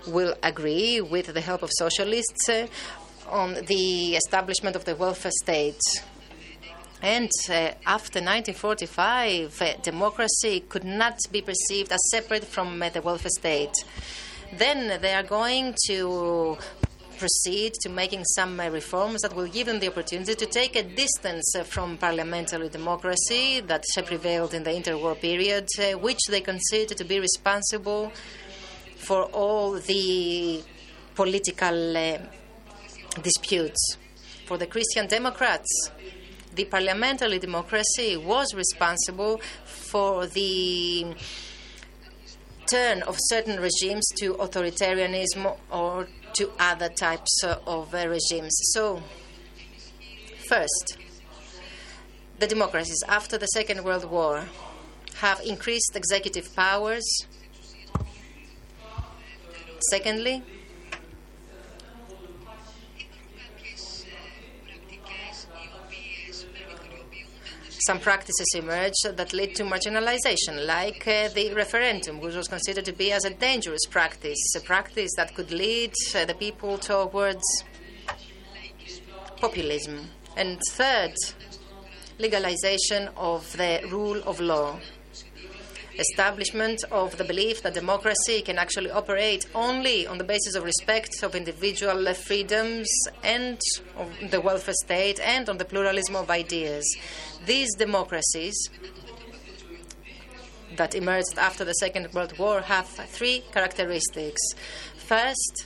will 0.07 0.35
agree 0.41 1.01
with 1.01 1.33
the 1.33 1.41
help 1.41 1.61
of 1.61 1.69
socialists 1.77 2.49
uh, 2.49 2.67
on 3.29 3.65
the 3.65 4.15
establishment 4.15 4.75
of 4.75 4.85
the 4.85 4.95
welfare 4.95 5.31
state. 5.43 5.81
And 7.01 7.29
uh, 7.49 7.71
after 7.85 8.19
1945, 8.19 9.61
uh, 9.61 9.73
democracy 9.83 10.61
could 10.61 10.83
not 10.83 11.19
be 11.31 11.41
perceived 11.41 11.91
as 11.91 11.99
separate 12.09 12.43
from 12.43 12.81
uh, 12.81 12.89
the 12.89 13.01
welfare 13.01 13.29
state. 13.29 13.73
Then 14.53 14.99
they 15.01 15.13
are 15.13 15.23
going 15.23 15.75
to 15.87 16.57
proceed 17.17 17.73
to 17.81 17.89
making 17.89 18.23
some 18.23 18.59
uh, 18.59 18.69
reforms 18.69 19.21
that 19.21 19.35
will 19.35 19.47
give 19.47 19.67
them 19.67 19.79
the 19.79 19.87
opportunity 19.87 20.35
to 20.35 20.45
take 20.45 20.75
a 20.75 20.83
distance 20.83 21.55
uh, 21.55 21.63
from 21.63 21.97
parliamentary 21.97 22.69
democracy 22.69 23.59
that 23.61 23.83
prevailed 24.05 24.53
in 24.53 24.63
the 24.63 24.71
interwar 24.71 25.19
period, 25.19 25.67
uh, 25.79 25.97
which 25.97 26.19
they 26.29 26.41
consider 26.41 26.93
to 26.93 27.03
be 27.03 27.19
responsible 27.19 28.11
for 28.95 29.23
all 29.25 29.73
the 29.73 30.63
political 31.15 31.95
disputes. 33.23 33.97
For 34.45 34.57
the 34.57 34.67
Christian 34.67 35.07
Democrats, 35.07 35.91
the 36.55 36.65
parliamentary 36.65 37.39
democracy 37.39 38.17
was 38.17 38.53
responsible 38.55 39.41
for 39.65 40.25
the 40.25 41.15
turn 42.69 43.01
of 43.03 43.15
certain 43.19 43.59
regimes 43.59 44.07
to 44.17 44.33
authoritarianism 44.35 45.57
or 45.71 46.07
to 46.33 46.51
other 46.59 46.89
types 46.89 47.43
of 47.43 47.93
regimes. 47.93 48.55
So, 48.73 49.01
first, 50.47 50.97
the 52.39 52.47
democracies 52.47 53.03
after 53.07 53.37
the 53.37 53.47
Second 53.47 53.83
World 53.83 54.09
War 54.09 54.45
have 55.15 55.41
increased 55.41 55.95
executive 55.95 56.55
powers. 56.55 57.05
Secondly, 59.89 60.43
some 67.87 67.99
practices 68.01 68.53
emerged 68.53 69.15
that 69.15 69.31
lead 69.31 69.55
to 69.55 69.63
marginalization, 69.63 70.67
like 70.67 71.07
uh, 71.07 71.29
the 71.29 71.53
referendum, 71.53 72.19
which 72.19 72.35
was 72.35 72.49
considered 72.49 72.83
to 72.83 72.91
be 72.91 73.13
as 73.13 73.23
a 73.23 73.29
dangerous 73.29 73.85
practice, 73.89 74.37
a 74.57 74.59
practice 74.59 75.09
that 75.15 75.33
could 75.33 75.51
lead 75.51 75.93
uh, 76.13 76.25
the 76.25 76.33
people 76.33 76.77
towards 76.77 77.45
populism. 79.37 80.09
And 80.35 80.59
third, 80.71 81.15
legalization 82.19 83.07
of 83.15 83.55
the 83.55 83.79
rule 83.89 84.21
of 84.25 84.41
law 84.41 84.77
establishment 85.99 86.83
of 86.91 87.17
the 87.17 87.23
belief 87.23 87.63
that 87.63 87.73
democracy 87.73 88.41
can 88.41 88.57
actually 88.57 88.91
operate 88.91 89.47
only 89.55 90.05
on 90.07 90.17
the 90.17 90.23
basis 90.23 90.55
of 90.55 90.63
respect 90.63 91.23
of 91.23 91.35
individual 91.35 92.13
freedoms 92.13 92.87
and 93.23 93.59
of 93.97 94.11
the 94.31 94.39
welfare 94.39 94.75
state 94.83 95.19
and 95.19 95.49
on 95.49 95.57
the 95.57 95.65
pluralism 95.65 96.15
of 96.15 96.29
ideas. 96.29 96.85
These 97.45 97.75
democracies 97.75 98.69
that 100.75 100.93
emerged 100.93 101.37
after 101.37 101.65
the 101.65 101.73
Second 101.73 102.13
World 102.13 102.37
War 102.37 102.61
have 102.61 102.87
three 102.87 103.43
characteristics. 103.51 104.41
First, 104.95 105.65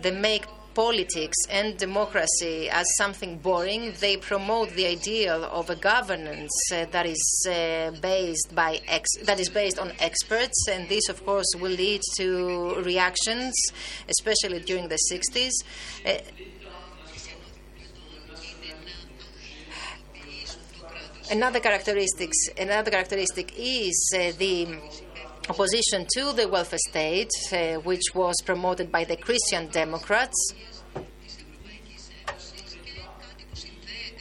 they 0.00 0.12
make 0.12 0.44
politics 0.80 1.36
and 1.50 1.76
democracy 1.76 2.70
as 2.70 2.86
something 2.96 3.36
boring. 3.36 3.92
They 4.00 4.16
promote 4.16 4.70
the 4.70 4.86
ideal 4.86 5.44
of 5.44 5.68
a 5.68 5.76
governance 5.76 6.56
uh, 6.72 6.86
that 6.94 7.04
is 7.04 7.24
uh, 7.46 7.90
based 8.00 8.54
by 8.54 8.80
ex- 8.88 9.18
that 9.28 9.38
is 9.38 9.50
based 9.50 9.78
on 9.78 9.92
experts, 10.00 10.58
and 10.72 10.88
this, 10.88 11.06
of 11.10 11.18
course, 11.26 11.50
will 11.60 11.76
lead 11.84 12.00
to 12.16 12.26
reactions, 12.92 13.54
especially 14.08 14.60
during 14.60 14.88
the 14.88 15.00
60s. 15.12 15.54
Uh, 16.06 16.12
another 21.30 21.60
characteristics, 21.60 22.38
another 22.58 22.90
characteristic 22.90 23.52
is 23.58 23.98
uh, 24.14 24.32
the 24.38 24.56
opposition 25.50 26.06
to 26.16 26.32
the 26.32 26.48
welfare 26.48 26.78
state, 26.88 27.34
uh, 27.52 27.74
which 27.80 28.06
was 28.14 28.36
promoted 28.46 28.90
by 28.90 29.04
the 29.04 29.16
Christian 29.16 29.66
Democrats. 29.68 30.54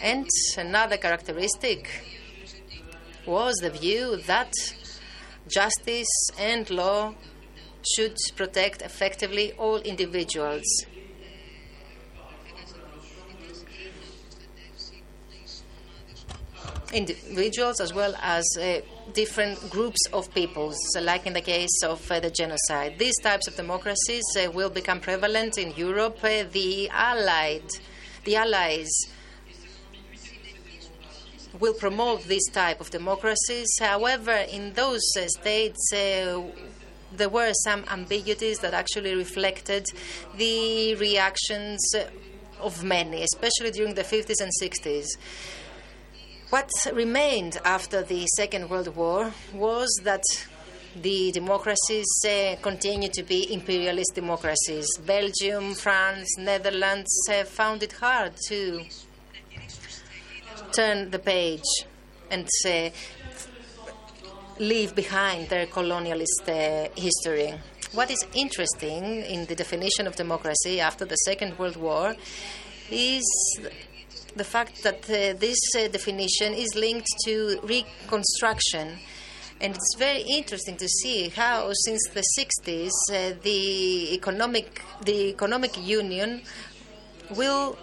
And 0.02 0.28
another 0.58 0.98
characteristic 0.98 1.90
was 3.26 3.56
the 3.56 3.70
view 3.70 4.18
that 4.28 4.54
justice 5.48 6.08
and 6.40 6.70
law 6.70 7.14
should 7.96 8.16
protect 8.36 8.82
effectively 8.82 9.52
all 9.54 9.78
individuals. 9.78 10.64
Individuals 16.94 17.80
as 17.80 17.94
well 17.94 18.16
as 18.22 18.46
uh, 18.60 18.82
different 19.14 19.70
groups 19.70 20.00
of 20.12 20.34
peoples, 20.34 20.78
like 21.02 21.28
in 21.28 21.34
the 21.34 21.42
case 21.42 21.84
of 21.84 22.10
uh, 22.10 22.20
the 22.20 22.32
genocide. 22.32 22.98
These 22.98 23.18
types 23.22 23.48
of 23.48 23.56
democracies 23.56 24.24
uh, 24.38 24.50
will 24.50 24.70
become 24.72 25.00
prevalent 25.00 25.58
in 25.58 25.72
Europe. 25.76 26.18
Uh, 26.24 26.46
the 26.52 26.90
allied, 26.90 27.70
the 28.24 28.38
allies 28.38 28.90
will 31.60 31.74
promote 31.74 32.24
this 32.24 32.46
type 32.52 32.80
of 32.80 32.90
democracies. 32.90 33.68
However, 33.80 34.32
in 34.32 34.74
those 34.74 35.02
uh, 35.18 35.28
states, 35.28 35.92
uh, 35.94 36.42
there 37.12 37.30
were 37.30 37.52
some 37.54 37.84
ambiguities 37.90 38.60
that 38.60 38.74
actually 38.74 39.16
reflected 39.16 39.86
the 40.38 40.96
reactions 40.96 41.80
of 42.62 42.84
many, 42.84 43.24
especially 43.24 43.72
during 43.72 43.96
the 43.96 44.04
50s 44.04 44.42
and 44.42 44.52
60s. 44.62 45.08
What 46.50 46.70
remained 46.94 47.58
after 47.64 48.02
the 48.02 48.26
Second 48.36 48.70
World 48.70 48.96
War 48.96 49.32
was 49.54 49.90
that 50.04 50.24
the 50.96 51.32
democracies 51.32 52.08
uh, 52.28 52.56
continue 52.62 53.10
to 53.10 53.24
be 53.24 53.54
imperialist 53.54 54.16
democracies. 54.16 54.88
Belgium, 55.06 55.76
France, 55.76 56.38
Netherlands 56.38 57.12
have 57.28 57.48
found 57.48 57.84
it 57.84 57.94
hard 57.94 58.34
to 58.48 58.84
turn 60.72 61.12
the 61.12 61.20
page 61.20 61.70
and 62.32 62.48
leave 64.60 64.94
behind 64.96 65.50
their 65.50 65.66
colonialist 65.66 66.48
uh, 66.48 66.90
history. 66.96 67.54
What 67.94 68.12
is 68.12 68.24
interesting 68.34 69.24
in 69.24 69.46
the 69.46 69.56
definition 69.56 70.06
of 70.06 70.16
democracy 70.16 70.80
after 70.80 71.06
the 71.06 71.16
Second 71.16 71.58
World 71.58 71.78
War 71.78 72.16
is 72.92 73.24
the 74.36 74.44
fact 74.44 74.84
that 74.84 75.04
uh, 75.10 75.38
this 75.40 75.60
uh, 75.76 75.88
definition 75.88 76.54
is 76.54 76.76
linked 76.76 77.08
to 77.26 77.60
reconstruction. 77.64 79.00
And 79.62 79.76
it's 79.76 79.96
very 79.98 80.22
interesting 80.22 80.78
to 80.78 80.88
see 80.88 81.30
how, 81.30 81.72
since 81.74 82.02
the 82.14 82.24
60s, 82.38 82.92
uh, 83.12 83.36
the 83.42 84.14
economic 84.14 84.82
the 85.04 85.30
economic 85.30 85.78
union 85.78 86.42
will 87.32 87.78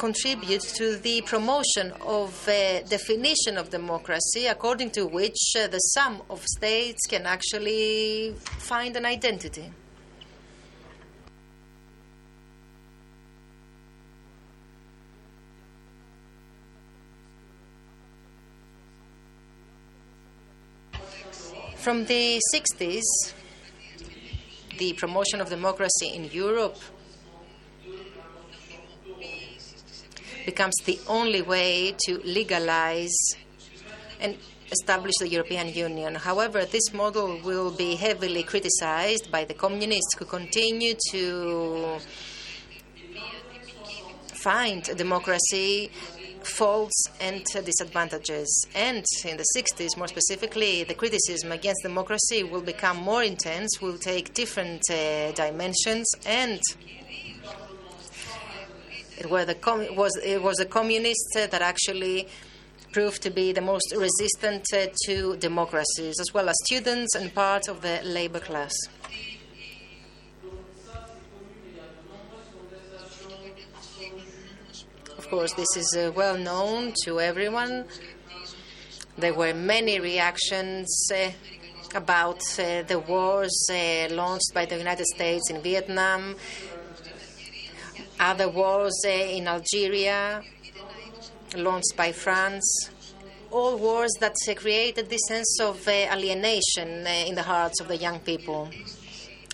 contribute 0.00 0.62
to 0.62 0.96
the 0.96 1.20
promotion 1.26 1.92
of 2.00 2.48
a 2.48 2.82
definition 2.88 3.58
of 3.58 3.68
democracy 3.68 4.46
according 4.46 4.90
to 4.90 5.04
which 5.06 5.36
uh, 5.58 5.66
the 5.66 5.78
sum 5.94 6.22
of 6.30 6.42
states 6.46 7.00
can 7.06 7.26
actually 7.26 8.34
find 8.70 8.96
an 8.96 9.04
identity. 9.04 9.70
From 21.76 22.06
the 22.06 22.40
60s, 22.54 23.02
the 24.78 24.94
promotion 24.94 25.42
of 25.42 25.50
democracy 25.50 26.08
in 26.14 26.24
Europe 26.24 26.78
becomes 30.46 30.76
the 30.84 30.98
only 31.08 31.42
way 31.42 31.94
to 32.06 32.18
legalize 32.24 33.16
and 34.20 34.36
establish 34.72 35.14
the 35.18 35.28
European 35.28 35.72
Union. 35.72 36.14
However, 36.14 36.64
this 36.64 36.92
model 36.92 37.40
will 37.44 37.70
be 37.70 37.96
heavily 37.96 38.42
criticized 38.42 39.30
by 39.30 39.44
the 39.44 39.54
communists 39.54 40.16
who 40.18 40.24
continue 40.24 40.94
to 41.10 41.98
find 44.34 44.82
democracy 44.96 45.90
faults 46.42 47.04
and 47.20 47.44
disadvantages. 47.44 48.66
And 48.74 49.04
in 49.24 49.36
the 49.36 49.44
60s, 49.56 49.96
more 49.96 50.08
specifically, 50.08 50.84
the 50.84 50.94
criticism 50.94 51.52
against 51.52 51.82
democracy 51.82 52.44
will 52.44 52.62
become 52.62 52.96
more 52.96 53.22
intense, 53.22 53.80
will 53.80 53.98
take 53.98 54.32
different 54.34 54.82
uh, 54.90 55.32
dimensions, 55.32 56.06
and 56.26 56.60
it, 59.20 59.30
were 59.30 59.44
the 59.44 59.54
com- 59.54 59.94
was, 59.94 60.16
it 60.24 60.42
was 60.42 60.56
the 60.56 60.64
communists 60.64 61.34
that 61.34 61.60
actually 61.60 62.26
proved 62.92 63.22
to 63.22 63.30
be 63.30 63.52
the 63.52 63.60
most 63.60 63.94
resistant 63.96 64.64
to 65.04 65.36
democracies, 65.36 66.18
as 66.18 66.34
well 66.34 66.48
as 66.48 66.56
students 66.64 67.14
and 67.14 67.32
part 67.34 67.68
of 67.68 67.82
the 67.82 68.00
labor 68.02 68.40
class. 68.40 68.72
Of 75.18 75.28
course, 75.28 75.52
this 75.52 75.76
is 75.76 75.96
uh, 75.96 76.10
well 76.12 76.36
known 76.36 76.92
to 77.04 77.20
everyone. 77.20 77.84
There 79.18 79.34
were 79.34 79.54
many 79.54 80.00
reactions 80.00 80.88
uh, 81.14 81.30
about 81.94 82.40
uh, 82.58 82.82
the 82.82 82.98
wars 83.06 83.68
uh, 83.70 84.08
launched 84.10 84.52
by 84.54 84.64
the 84.64 84.78
United 84.78 85.06
States 85.06 85.50
in 85.50 85.60
Vietnam, 85.62 86.36
other 88.20 88.48
wars 88.48 89.02
uh, 89.06 89.10
in 89.10 89.48
Algeria 89.48 90.42
launched 91.56 91.96
by 91.96 92.12
France. 92.12 92.90
All 93.50 93.78
wars 93.78 94.12
that 94.20 94.36
created 94.56 95.08
this 95.08 95.22
sense 95.26 95.58
of 95.60 95.88
alienation 95.88 97.06
in 97.06 97.34
the 97.34 97.42
hearts 97.42 97.80
of 97.80 97.88
the 97.88 97.96
young 97.96 98.20
people. 98.20 98.70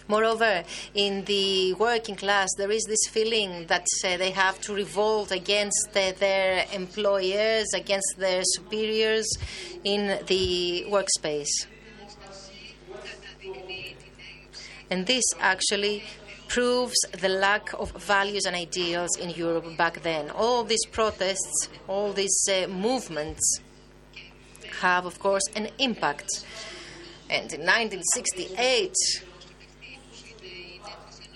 Moreover, 0.08 0.62
in 0.94 1.24
the 1.24 1.72
working 1.74 2.14
class, 2.14 2.48
there 2.58 2.70
is 2.70 2.84
this 2.84 3.08
feeling 3.10 3.66
that 3.66 3.86
uh, 4.04 4.16
they 4.16 4.30
have 4.30 4.60
to 4.60 4.74
revolt 4.74 5.32
against 5.32 5.88
uh, 5.96 6.12
their 6.20 6.64
employers, 6.72 7.66
against 7.74 8.14
their 8.18 8.42
superiors 8.44 9.26
in 9.82 10.24
the 10.26 10.84
workspace. 10.88 11.66
And 14.90 15.06
this 15.06 15.24
actually 15.40 16.04
proves 16.48 16.94
the 17.20 17.28
lack 17.28 17.72
of 17.74 17.90
values 17.92 18.44
and 18.46 18.54
ideals 18.54 19.16
in 19.18 19.30
Europe 19.30 19.76
back 19.76 20.02
then. 20.02 20.30
All 20.30 20.64
these 20.64 20.84
protests, 20.86 21.68
all 21.88 22.12
these 22.12 22.48
uh, 22.50 22.66
movements 22.68 23.60
have, 24.80 25.06
of 25.06 25.18
course, 25.18 25.42
an 25.54 25.68
impact. 25.78 26.28
And 27.28 27.52
in 27.52 27.60
1968, 27.60 28.92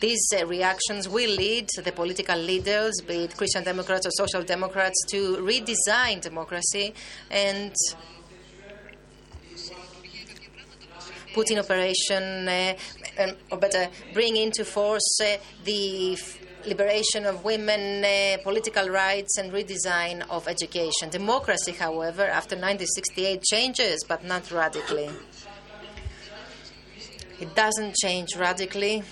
these 0.01 0.27
uh, 0.39 0.47
reactions 0.47 1.09
will 1.09 1.31
lead 1.31 1.69
the 1.77 1.93
political 1.93 2.39
leaders, 2.39 3.03
be 3.07 3.25
it 3.25 3.37
Christian 3.37 3.65
Democrats 3.65 4.07
or 4.07 4.11
Social 4.13 4.43
Democrats, 4.43 4.97
to 5.11 5.37
redesign 5.39 6.21
democracy 6.23 6.95
and 7.31 7.75
put 11.35 11.51
in 11.51 11.59
operation, 11.59 12.49
uh, 12.49 12.75
um, 13.21 13.37
or 13.51 13.59
better, 13.59 13.89
bring 14.13 14.37
into 14.37 14.65
force 14.65 15.21
uh, 15.23 15.37
the 15.65 16.19
liberation 16.67 17.25
of 17.27 17.45
women, 17.45 18.05
uh, 18.05 18.37
political 18.43 18.89
rights, 18.89 19.39
and 19.39 19.53
redesign 19.53 20.29
of 20.29 20.47
education. 20.49 21.09
Democracy, 21.11 21.73
however, 21.73 22.23
after 22.23 22.55
1968 22.55 23.43
changes, 23.43 24.05
but 24.07 24.25
not 24.25 24.51
radically. 24.51 25.09
It 27.41 27.55
doesn't 27.55 27.95
change 27.97 28.37
radically 28.37 29.03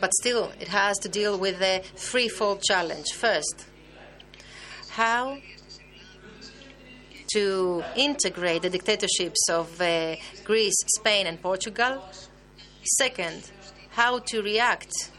But 0.00 0.14
still, 0.14 0.50
it 0.58 0.68
has 0.68 0.98
to 1.00 1.08
deal 1.10 1.38
with 1.38 1.60
a 1.60 1.82
threefold 1.94 2.62
challenge. 2.62 3.12
First, 3.14 3.66
how 4.88 5.38
to 7.32 7.82
integrate 7.96 8.62
the 8.62 8.70
dictatorships 8.70 9.48
of 9.48 9.80
uh, 9.80 10.16
Greece, 10.44 10.76
Spain, 10.96 11.26
and 11.26 11.40
Portugal. 11.40 12.02
Second, 12.98 13.50
how 13.90 14.18
to 14.18 14.42
react 14.42 15.10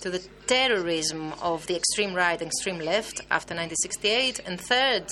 to 0.00 0.10
the 0.10 0.20
terrorism 0.46 1.32
of 1.42 1.66
the 1.66 1.76
extreme 1.76 2.14
right 2.14 2.40
and 2.40 2.48
extreme 2.48 2.78
left 2.78 3.20
after 3.30 3.54
1968. 3.54 4.40
And 4.46 4.60
third, 4.60 5.04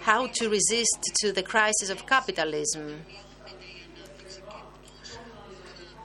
how 0.00 0.26
to 0.26 0.48
resist 0.48 1.00
to 1.20 1.32
the 1.32 1.42
crisis 1.42 1.90
of 1.90 2.06
capitalism 2.06 3.02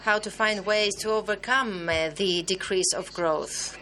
how 0.08 0.18
to 0.18 0.32
find 0.32 0.66
ways 0.66 0.96
to 0.96 1.10
overcome 1.10 1.90
uh, 1.90 2.08
the 2.16 2.42
decrease 2.44 2.94
of 2.94 3.12
growth. 3.14 3.78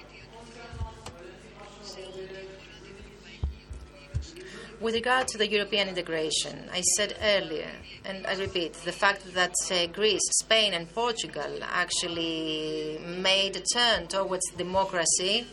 With 4.86 4.94
regard 4.94 5.28
to 5.30 5.40
the 5.40 5.48
European 5.48 5.90
integration, 5.90 6.70
I 6.72 6.82
said 6.82 7.18
earlier, 7.20 7.72
and 8.06 8.28
I 8.28 8.36
repeat, 8.36 8.74
the 8.74 8.92
fact 8.92 9.34
that 9.34 9.56
uh, 9.72 9.88
Greece, 9.88 10.22
Spain, 10.44 10.76
and 10.76 10.88
Portugal 10.94 11.58
actually 11.64 13.00
made 13.04 13.56
a 13.56 13.62
turn 13.62 14.06
towards 14.06 14.44
democracy 14.56 15.48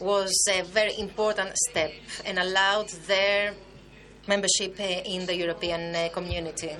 was 0.00 0.32
a 0.50 0.62
very 0.62 0.98
important 0.98 1.56
step 1.70 1.92
and 2.24 2.40
allowed 2.40 2.88
their 3.06 3.54
membership 4.26 4.74
uh, 4.80 4.82
in 4.82 5.24
the 5.24 5.36
European 5.36 5.94
uh, 5.94 6.08
community. 6.12 6.72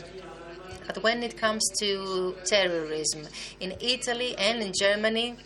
But 0.89 1.05
when 1.05 1.23
it 1.23 1.39
comes 1.39 1.63
to 1.79 2.35
terrorism, 2.47 3.29
in 3.61 3.75
Italy 3.81 4.35
and 4.37 4.61
in 4.61 4.73
Germany, 4.77 5.37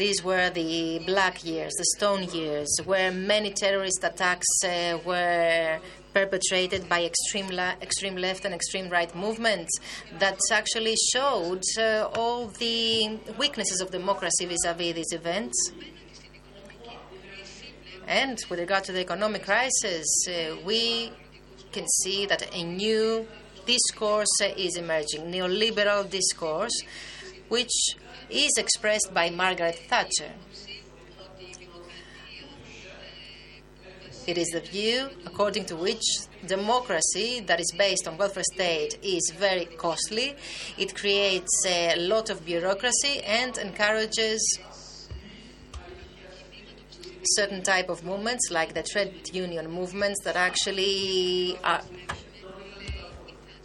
these 0.00 0.24
were 0.24 0.48
the 0.48 0.98
black 1.04 1.44
years, 1.44 1.72
the 1.76 1.84
stone 1.96 2.22
years, 2.32 2.70
where 2.86 3.12
many 3.12 3.50
terrorist 3.50 4.02
attacks 4.02 4.48
uh, 4.64 4.98
were 5.04 5.78
perpetrated 6.14 6.88
by 6.88 7.04
extreme, 7.04 7.48
la- 7.48 7.76
extreme 7.82 8.16
left 8.16 8.46
and 8.46 8.54
extreme 8.54 8.88
right 8.88 9.14
movements 9.14 9.78
that 10.18 10.38
actually 10.50 10.96
showed 11.12 11.62
uh, 11.78 12.08
all 12.16 12.46
the 12.46 13.18
weaknesses 13.38 13.82
of 13.82 13.90
democracy 13.90 14.46
vis 14.46 14.64
a 14.66 14.72
vis 14.72 14.94
these 14.94 15.12
events. 15.12 15.58
And 18.08 18.38
with 18.48 18.58
regard 18.58 18.84
to 18.84 18.92
the 18.92 19.00
economic 19.00 19.44
crisis, 19.44 20.08
uh, 20.26 20.56
we 20.64 21.12
can 21.72 21.86
see 22.02 22.24
that 22.24 22.42
a 22.54 22.64
new 22.64 23.28
discourse 23.66 24.36
is 24.56 24.76
emerging, 24.78 25.30
neoliberal 25.30 26.08
discourse, 26.08 26.76
which 27.50 27.74
is 28.30 28.52
expressed 28.56 29.12
by 29.12 29.30
Margaret 29.30 29.76
Thatcher. 29.88 30.32
It 34.26 34.38
is 34.38 34.48
the 34.48 34.60
view 34.60 35.08
according 35.26 35.64
to 35.66 35.76
which 35.76 36.04
democracy 36.46 37.40
that 37.40 37.58
is 37.58 37.72
based 37.76 38.06
on 38.06 38.16
welfare 38.16 38.44
state 38.54 38.98
is 39.02 39.32
very 39.36 39.64
costly. 39.64 40.36
It 40.78 40.94
creates 40.94 41.64
a 41.66 41.96
lot 41.96 42.30
of 42.30 42.44
bureaucracy 42.44 43.20
and 43.26 43.56
encourages 43.58 44.40
certain 47.24 47.62
type 47.62 47.88
of 47.88 48.04
movements, 48.04 48.50
like 48.50 48.74
the 48.74 48.82
trade 48.82 49.28
union 49.32 49.70
movements, 49.70 50.22
that 50.24 50.36
actually 50.36 51.58
are 51.64 51.82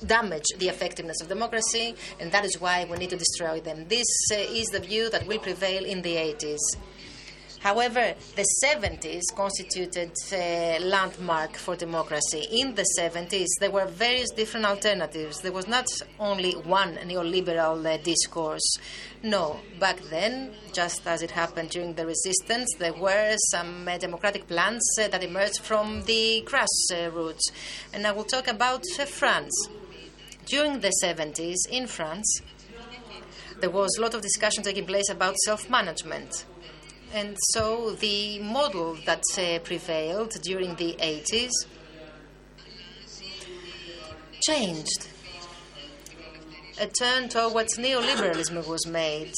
damage 0.06 0.46
the 0.58 0.68
effectiveness 0.68 1.22
of 1.22 1.28
democracy, 1.28 1.96
and 2.20 2.32
that 2.32 2.46
is 2.46 2.60
why 2.60 2.86
we 2.90 2.98
need 2.98 3.10
to 3.12 3.18
destroy 3.18 3.60
them. 3.60 3.88
This 3.88 4.08
uh, 4.32 4.36
is 4.36 4.68
the 4.68 4.80
view 4.80 5.10
that 5.10 5.28
will 5.28 5.40
prevail 5.40 5.86
in 5.86 6.02
the 6.02 6.16
80s. 6.16 6.60
However, 7.66 8.14
the 8.36 8.46
70s 8.64 9.24
constituted 9.36 10.12
a 10.34 10.78
landmark 10.82 11.56
for 11.56 11.76
democracy. 11.76 12.46
In 12.52 12.76
the 12.76 12.86
70s, 13.00 13.48
there 13.60 13.72
were 13.72 13.88
various 13.88 14.30
different 14.30 14.68
alternatives. 14.68 15.42
There 15.42 15.52
was 15.52 15.68
not 15.68 15.88
only 16.20 16.52
one 16.52 16.98
neoliberal 16.98 17.84
uh, 17.84 17.98
discourse. 18.04 18.78
No, 19.24 19.60
back 19.80 20.00
then, 20.12 20.52
just 20.74 21.08
as 21.08 21.24
it 21.24 21.32
happened 21.32 21.72
during 21.72 21.96
the 21.96 22.06
resistance, 22.06 22.70
there 22.78 22.94
were 22.94 23.36
some 23.50 23.88
uh, 23.88 23.98
democratic 23.98 24.48
plans 24.48 24.88
uh, 25.02 25.08
that 25.08 25.24
emerged 25.24 25.62
from 25.62 26.04
the 26.04 26.46
grassroots. 26.46 27.52
And 27.94 28.06
I 28.06 28.12
will 28.12 28.26
talk 28.26 28.48
about 28.48 28.84
uh, 29.00 29.06
France. 29.06 29.70
During 30.46 30.80
the 30.80 30.92
70s 31.04 31.56
in 31.72 31.88
France, 31.88 32.42
there 33.60 33.70
was 33.70 33.96
a 33.98 34.02
lot 34.02 34.14
of 34.14 34.22
discussion 34.22 34.64
taking 34.64 34.86
place 34.86 35.10
about 35.10 35.36
self 35.46 35.70
management. 35.70 36.46
And 37.14 37.38
so 37.52 37.92
the 37.92 38.40
model 38.40 38.98
that 39.06 39.24
uh, 39.38 39.60
prevailed 39.60 40.34
during 40.44 40.76
the 40.76 40.96
80s 41.00 41.52
changed. 44.42 45.08
A 46.78 46.88
turn 46.88 47.30
towards 47.30 47.78
neoliberalism 47.78 48.68
was 48.68 48.86
made. 48.86 49.32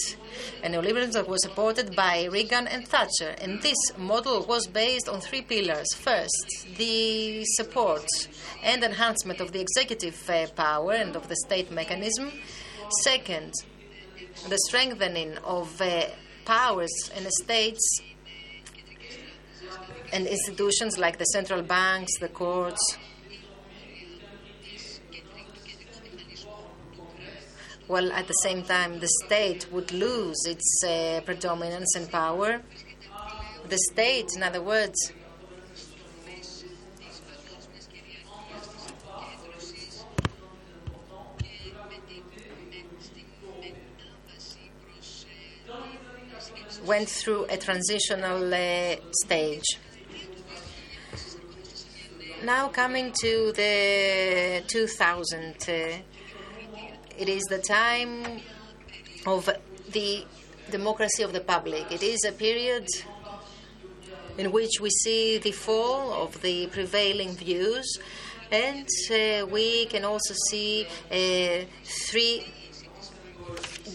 A 0.63 0.69
neoliberalism 0.69 1.27
was 1.27 1.43
supported 1.43 1.95
by 1.95 2.25
Reagan 2.25 2.65
and 2.65 2.87
Thatcher. 2.87 3.35
And 3.39 3.61
this 3.61 3.77
model 3.95 4.43
was 4.47 4.65
based 4.65 5.07
on 5.07 5.21
three 5.21 5.43
pillars. 5.43 5.85
First, 5.93 6.65
the 6.77 7.43
support 7.45 8.07
and 8.63 8.83
enhancement 8.83 9.39
of 9.39 9.51
the 9.51 9.61
executive 9.61 10.27
uh, 10.27 10.47
power 10.55 10.93
and 10.93 11.15
of 11.15 11.29
the 11.29 11.35
state 11.45 11.69
mechanism. 11.71 12.31
Second, 13.03 13.53
the 14.49 14.57
strengthening 14.67 15.37
of 15.43 15.79
uh, 15.79 16.05
powers 16.43 17.11
in 17.15 17.29
states 17.29 18.01
and 20.11 20.25
institutions 20.25 20.97
like 20.97 21.19
the 21.19 21.25
central 21.25 21.61
banks, 21.61 22.17
the 22.19 22.29
courts. 22.29 22.97
While 27.87 28.11
at 28.11 28.27
the 28.27 28.33
same 28.43 28.63
time 28.63 28.99
the 28.99 29.07
state 29.25 29.71
would 29.71 29.91
lose 29.91 30.45
its 30.45 30.83
uh, 30.83 31.21
predominance 31.25 31.95
and 31.95 32.11
power. 32.11 32.61
The 33.69 33.77
state, 33.91 34.29
in 34.35 34.43
other 34.43 34.61
words, 34.61 35.11
went 46.87 47.09
through 47.09 47.45
a 47.49 47.57
transitional 47.57 48.53
uh, 48.53 48.95
stage. 49.23 49.77
Now 52.43 52.69
coming 52.69 53.11
to 53.21 53.51
the 53.53 54.63
2000, 54.67 55.55
uh, 55.67 56.16
it 57.17 57.29
is 57.29 57.43
the 57.43 57.57
time 57.57 58.41
of 59.25 59.49
the 59.91 60.25
democracy 60.69 61.23
of 61.23 61.33
the 61.33 61.39
public. 61.39 61.91
It 61.91 62.03
is 62.03 62.23
a 62.25 62.31
period 62.31 62.87
in 64.37 64.51
which 64.51 64.79
we 64.79 64.89
see 64.89 65.37
the 65.39 65.51
fall 65.51 66.13
of 66.23 66.41
the 66.41 66.67
prevailing 66.67 67.35
views, 67.35 67.99
and 68.51 68.87
uh, 69.11 69.45
we 69.47 69.87
can 69.87 70.05
also 70.05 70.33
see 70.49 70.85
uh, 71.11 71.65
three 71.83 72.45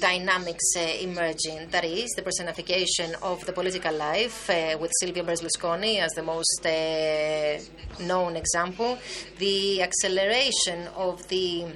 dynamics 0.01 0.65
uh, 0.77 0.81
emerging. 0.81 1.69
That 1.71 1.85
is, 1.85 2.11
the 2.17 2.23
personification 2.23 3.15
of 3.23 3.47
the 3.47 3.53
political 3.53 3.95
life, 3.95 4.51
uh, 4.51 4.77
with 4.81 4.91
Silvio 4.99 5.23
Berlusconi 5.23 6.01
as 6.01 6.13
the 6.13 6.23
most 6.25 6.67
uh, 6.67 8.03
known 8.03 8.37
example, 8.37 8.99
the 9.39 9.81
acceleration 9.83 10.89
of 10.97 11.29
the 11.29 11.67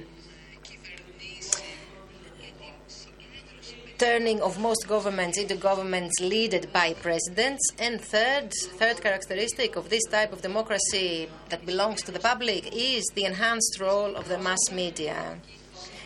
turning 3.97 4.41
of 4.41 4.59
most 4.59 4.87
governments 4.87 5.37
into 5.37 5.55
governments 5.55 6.19
led 6.19 6.71
by 6.71 6.93
presidents. 6.93 7.63
And 7.79 7.99
third, 7.99 8.51
third 8.79 9.01
characteristic 9.01 9.75
of 9.75 9.89
this 9.89 10.03
type 10.05 10.31
of 10.33 10.41
democracy 10.41 11.29
that 11.49 11.65
belongs 11.65 12.03
to 12.03 12.11
the 12.11 12.19
public 12.19 12.69
is 12.73 13.03
the 13.15 13.25
enhanced 13.25 13.79
role 13.79 14.15
of 14.15 14.27
the 14.27 14.37
mass 14.37 14.71
media 14.71 15.37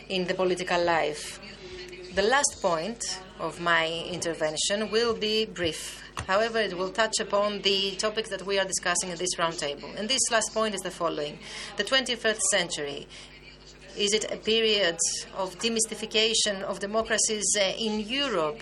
in 0.09 0.27
the 0.27 0.33
political 0.33 0.81
life. 0.83 1.39
The 2.15 2.23
last 2.23 2.59
point 2.61 3.21
of 3.39 3.59
my 3.61 3.87
intervention 4.09 4.91
will 4.91 5.15
be 5.15 5.45
brief. 5.45 6.03
However, 6.27 6.59
it 6.59 6.77
will 6.77 6.91
touch 6.91 7.19
upon 7.19 7.61
the 7.61 7.95
topics 7.95 8.29
that 8.29 8.45
we 8.45 8.59
are 8.59 8.65
discussing 8.65 9.09
in 9.09 9.17
this 9.17 9.35
roundtable. 9.35 9.97
And 9.97 10.09
this 10.09 10.21
last 10.29 10.53
point 10.53 10.75
is 10.75 10.81
the 10.81 10.91
following 10.91 11.39
The 11.77 11.83
21st 11.83 12.41
century. 12.51 13.07
Is 13.97 14.13
it 14.13 14.31
a 14.31 14.37
period 14.37 14.97
of 15.35 15.59
demystification 15.59 16.61
of 16.63 16.79
democracies 16.79 17.45
uh, 17.59 17.73
in 17.77 17.99
Europe? 17.99 18.61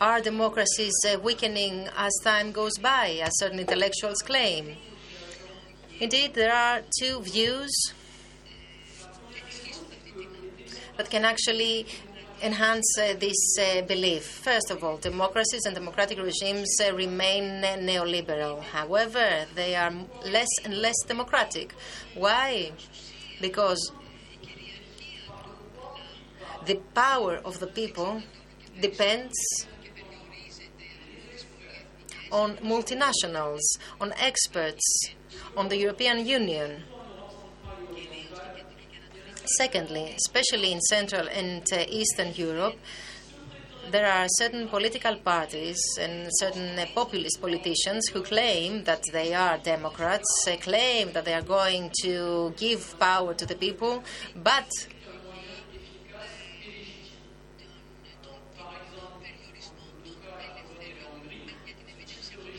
Are 0.00 0.20
democracies 0.20 0.94
uh, 1.06 1.18
weakening 1.20 1.88
as 1.96 2.12
time 2.22 2.52
goes 2.52 2.76
by, 2.78 3.20
as 3.22 3.38
certain 3.38 3.60
intellectuals 3.60 4.18
claim? 4.18 4.76
Indeed, 6.00 6.34
there 6.34 6.52
are 6.54 6.82
two 6.98 7.20
views 7.22 7.72
that 10.96 11.10
can 11.10 11.24
actually 11.24 11.86
enhance 12.42 12.98
uh, 12.98 13.14
this 13.18 13.58
uh, 13.58 13.82
belief. 13.82 14.24
First 14.24 14.70
of 14.70 14.82
all, 14.82 14.96
democracies 14.96 15.64
and 15.66 15.74
democratic 15.74 16.18
regimes 16.18 16.68
uh, 16.80 16.94
remain 16.94 17.62
neoliberal. 17.62 18.62
However, 18.62 19.46
they 19.54 19.74
are 19.74 19.92
less 20.24 20.48
and 20.64 20.74
less 20.78 20.96
democratic. 21.06 21.74
Why? 22.14 22.72
Because 23.40 23.92
the 26.66 26.76
power 26.94 27.36
of 27.44 27.58
the 27.58 27.66
people 27.66 28.22
depends 28.80 29.34
on 32.32 32.56
multinationals, 32.58 33.60
on 34.00 34.12
experts, 34.18 35.10
on 35.56 35.68
the 35.68 35.76
European 35.76 36.24
Union. 36.24 36.82
Secondly, 39.56 40.14
especially 40.16 40.72
in 40.72 40.80
Central 40.80 41.26
and 41.28 41.62
uh, 41.72 41.84
Eastern 41.88 42.32
Europe, 42.34 42.76
there 43.90 44.06
are 44.06 44.26
certain 44.28 44.68
political 44.68 45.16
parties 45.16 45.80
and 46.00 46.28
certain 46.38 46.78
uh, 46.78 46.86
populist 46.94 47.40
politicians 47.40 48.06
who 48.08 48.22
claim 48.22 48.84
that 48.84 49.02
they 49.12 49.34
are 49.34 49.58
Democrats, 49.58 50.46
uh, 50.46 50.56
claim 50.58 51.12
that 51.12 51.24
they 51.24 51.34
are 51.34 51.42
going 51.42 51.90
to 52.02 52.54
give 52.56 52.96
power 53.00 53.34
to 53.34 53.44
the 53.44 53.56
people, 53.56 54.04
but 54.36 54.68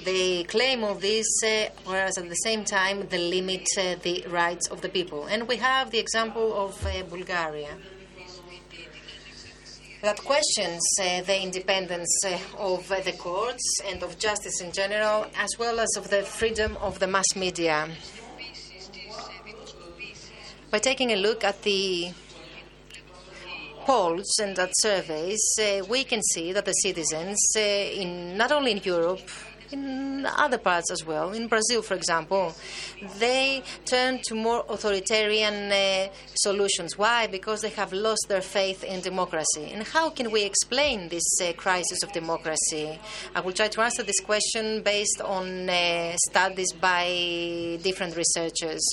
the 0.03 0.43
claim 0.45 0.83
of 0.83 1.01
this, 1.01 1.27
uh, 1.43 1.65
whereas 1.85 2.17
at 2.17 2.27
the 2.29 2.35
same 2.35 2.63
time 2.63 3.07
they 3.09 3.17
limit 3.17 3.67
uh, 3.77 3.95
the 4.01 4.25
rights 4.27 4.67
of 4.69 4.81
the 4.81 4.89
people. 4.89 5.25
And 5.25 5.47
we 5.47 5.57
have 5.57 5.91
the 5.91 5.99
example 5.99 6.53
of 6.53 6.85
uh, 6.85 7.03
Bulgaria 7.09 7.77
that 10.01 10.17
questions 10.23 10.81
uh, 10.99 11.21
the 11.21 11.41
independence 11.43 12.09
uh, 12.25 12.35
of 12.57 12.91
uh, 12.91 12.99
the 13.01 13.11
courts 13.11 13.81
and 13.85 14.01
of 14.01 14.17
justice 14.17 14.59
in 14.59 14.71
general, 14.71 15.27
as 15.37 15.49
well 15.59 15.79
as 15.79 15.95
of 15.95 16.09
the 16.09 16.23
freedom 16.23 16.75
of 16.77 16.97
the 16.99 17.05
mass 17.05 17.35
media. 17.35 17.87
By 20.71 20.79
taking 20.79 21.11
a 21.11 21.17
look 21.17 21.43
at 21.43 21.61
the 21.61 22.11
polls 23.85 24.39
and 24.39 24.57
at 24.57 24.71
surveys, 24.73 25.43
we 25.87 26.03
can 26.03 26.23
see 26.23 26.53
that 26.53 26.65
the 26.65 26.73
citizens, 26.73 27.39
in 27.55 28.37
not 28.37 28.51
only 28.51 28.71
in 28.71 28.77
Europe, 28.83 29.29
in 29.73 30.25
other 30.25 30.57
parts 30.57 30.91
as 30.91 31.05
well. 31.05 31.31
In 31.31 31.47
Brazil, 31.47 31.81
for 31.81 31.95
example, 31.95 32.53
they 33.19 33.63
turn 33.85 34.19
to 34.23 34.35
more 34.35 34.65
authoritarian 34.69 35.71
uh, 35.71 36.07
solutions. 36.35 36.97
Why? 36.97 37.27
Because 37.27 37.61
they 37.61 37.69
have 37.69 37.93
lost 37.93 38.25
their 38.27 38.41
faith 38.41 38.83
in 38.83 39.01
democracy. 39.01 39.71
And 39.73 39.83
how 39.83 40.09
can 40.09 40.31
we 40.31 40.43
explain 40.43 41.09
this 41.09 41.41
uh, 41.41 41.53
crisis 41.53 42.03
of 42.03 42.11
democracy? 42.11 42.99
I 43.35 43.39
will 43.41 43.53
try 43.53 43.67
to 43.69 43.81
answer 43.81 44.03
this 44.03 44.19
question 44.19 44.81
based 44.81 45.21
on 45.21 45.69
uh, 45.69 46.15
studies 46.29 46.71
by 46.73 47.79
different 47.81 48.15
researchers. 48.15 48.83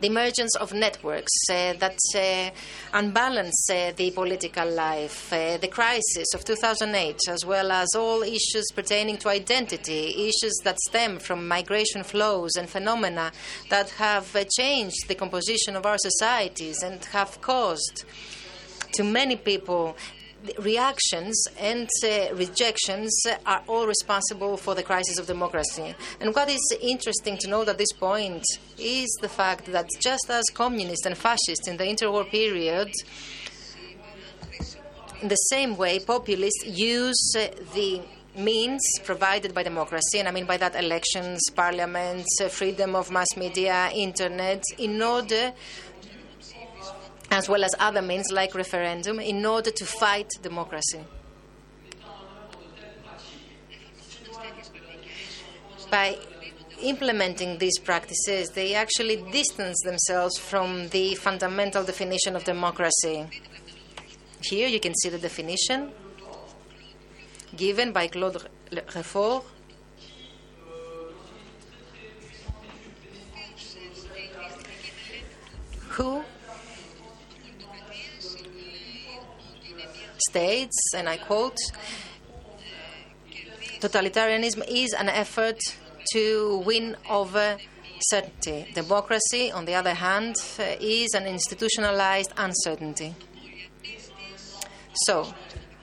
The 0.00 0.06
emergence 0.06 0.56
of 0.56 0.72
networks 0.72 1.32
uh, 1.50 1.74
that 1.74 1.98
uh, 2.14 2.50
unbalance 2.94 3.68
uh, 3.70 3.92
the 3.96 4.10
political 4.10 4.68
life, 4.70 5.30
the 5.30 5.68
crisis 5.70 6.34
of 6.34 6.44
2008, 6.44 7.16
as 7.28 7.44
well 7.44 7.70
as 7.70 7.88
all 7.94 8.22
issues 8.22 8.66
pertaining 8.74 9.18
to 9.18 9.28
identity, 9.28 10.28
issues 10.28 10.58
that 10.64 10.78
stem 10.80 11.18
from 11.18 11.46
migration 11.46 12.02
flows 12.02 12.56
and 12.56 12.68
phenomena 12.68 13.30
that 13.68 13.90
have 13.90 14.34
changed 14.56 15.08
the 15.08 15.14
composition 15.14 15.76
of 15.76 15.84
our 15.84 15.98
societies 15.98 16.82
and 16.82 17.04
have 17.06 17.40
caused 17.40 18.04
to 18.92 19.04
many 19.04 19.36
people 19.36 19.96
reactions 20.58 21.42
and 21.58 21.88
uh, 22.04 22.34
rejections 22.34 23.14
are 23.46 23.62
all 23.66 23.86
responsible 23.86 24.56
for 24.56 24.74
the 24.74 24.82
crisis 24.82 25.18
of 25.18 25.26
democracy. 25.26 25.94
And 26.20 26.34
what 26.34 26.48
is 26.48 26.60
interesting 26.80 27.36
to 27.38 27.48
note 27.48 27.68
at 27.68 27.78
this 27.78 27.92
point 27.92 28.44
is 28.78 29.08
the 29.20 29.28
fact 29.28 29.66
that 29.66 29.88
just 30.00 30.30
as 30.30 30.44
communists 30.54 31.06
and 31.06 31.16
fascists 31.16 31.68
in 31.68 31.76
the 31.76 31.84
interwar 31.84 32.28
period, 32.28 32.90
in 35.22 35.28
the 35.28 35.36
same 35.36 35.76
way, 35.76 35.98
populists 35.98 36.64
use 36.66 37.32
uh, 37.36 37.48
the 37.74 38.00
means 38.36 38.80
provided 39.04 39.52
by 39.52 39.62
democracy, 39.62 40.18
and 40.18 40.28
I 40.28 40.30
mean 40.30 40.46
by 40.46 40.56
that 40.56 40.74
elections, 40.74 41.40
parliaments, 41.54 42.40
uh, 42.40 42.48
freedom 42.48 42.94
of 42.94 43.10
mass 43.10 43.36
media, 43.36 43.90
internet, 43.92 44.62
in 44.78 45.02
order 45.02 45.52
as 47.30 47.48
well 47.48 47.64
as 47.64 47.74
other 47.78 48.02
means 48.02 48.30
like 48.32 48.54
referendum, 48.54 49.20
in 49.20 49.44
order 49.46 49.70
to 49.70 49.84
fight 49.86 50.28
democracy. 50.42 51.00
By 55.90 56.18
implementing 56.82 57.58
these 57.58 57.78
practices, 57.78 58.50
they 58.50 58.74
actually 58.74 59.16
distance 59.30 59.80
themselves 59.84 60.38
from 60.38 60.88
the 60.88 61.14
fundamental 61.16 61.84
definition 61.84 62.36
of 62.36 62.44
democracy. 62.44 63.26
Here 64.42 64.68
you 64.68 64.80
can 64.80 64.94
see 64.94 65.08
the 65.10 65.18
definition 65.18 65.92
given 67.56 67.92
by 67.92 68.06
Claude 68.08 68.48
Lefort. 68.70 69.44
Who 75.90 76.22
states, 80.30 80.78
and 80.96 81.08
I 81.08 81.16
quote, 81.16 81.58
totalitarianism 83.80 84.62
is 84.68 84.92
an 84.92 85.08
effort 85.08 85.58
to 86.12 86.62
win 86.66 86.96
over 87.08 87.56
certainty. 88.12 88.66
Democracy, 88.74 89.50
on 89.52 89.64
the 89.64 89.74
other 89.74 89.94
hand, 89.94 90.36
is 90.80 91.14
an 91.14 91.26
institutionalized 91.26 92.32
uncertainty. 92.36 93.14
So, 95.06 95.14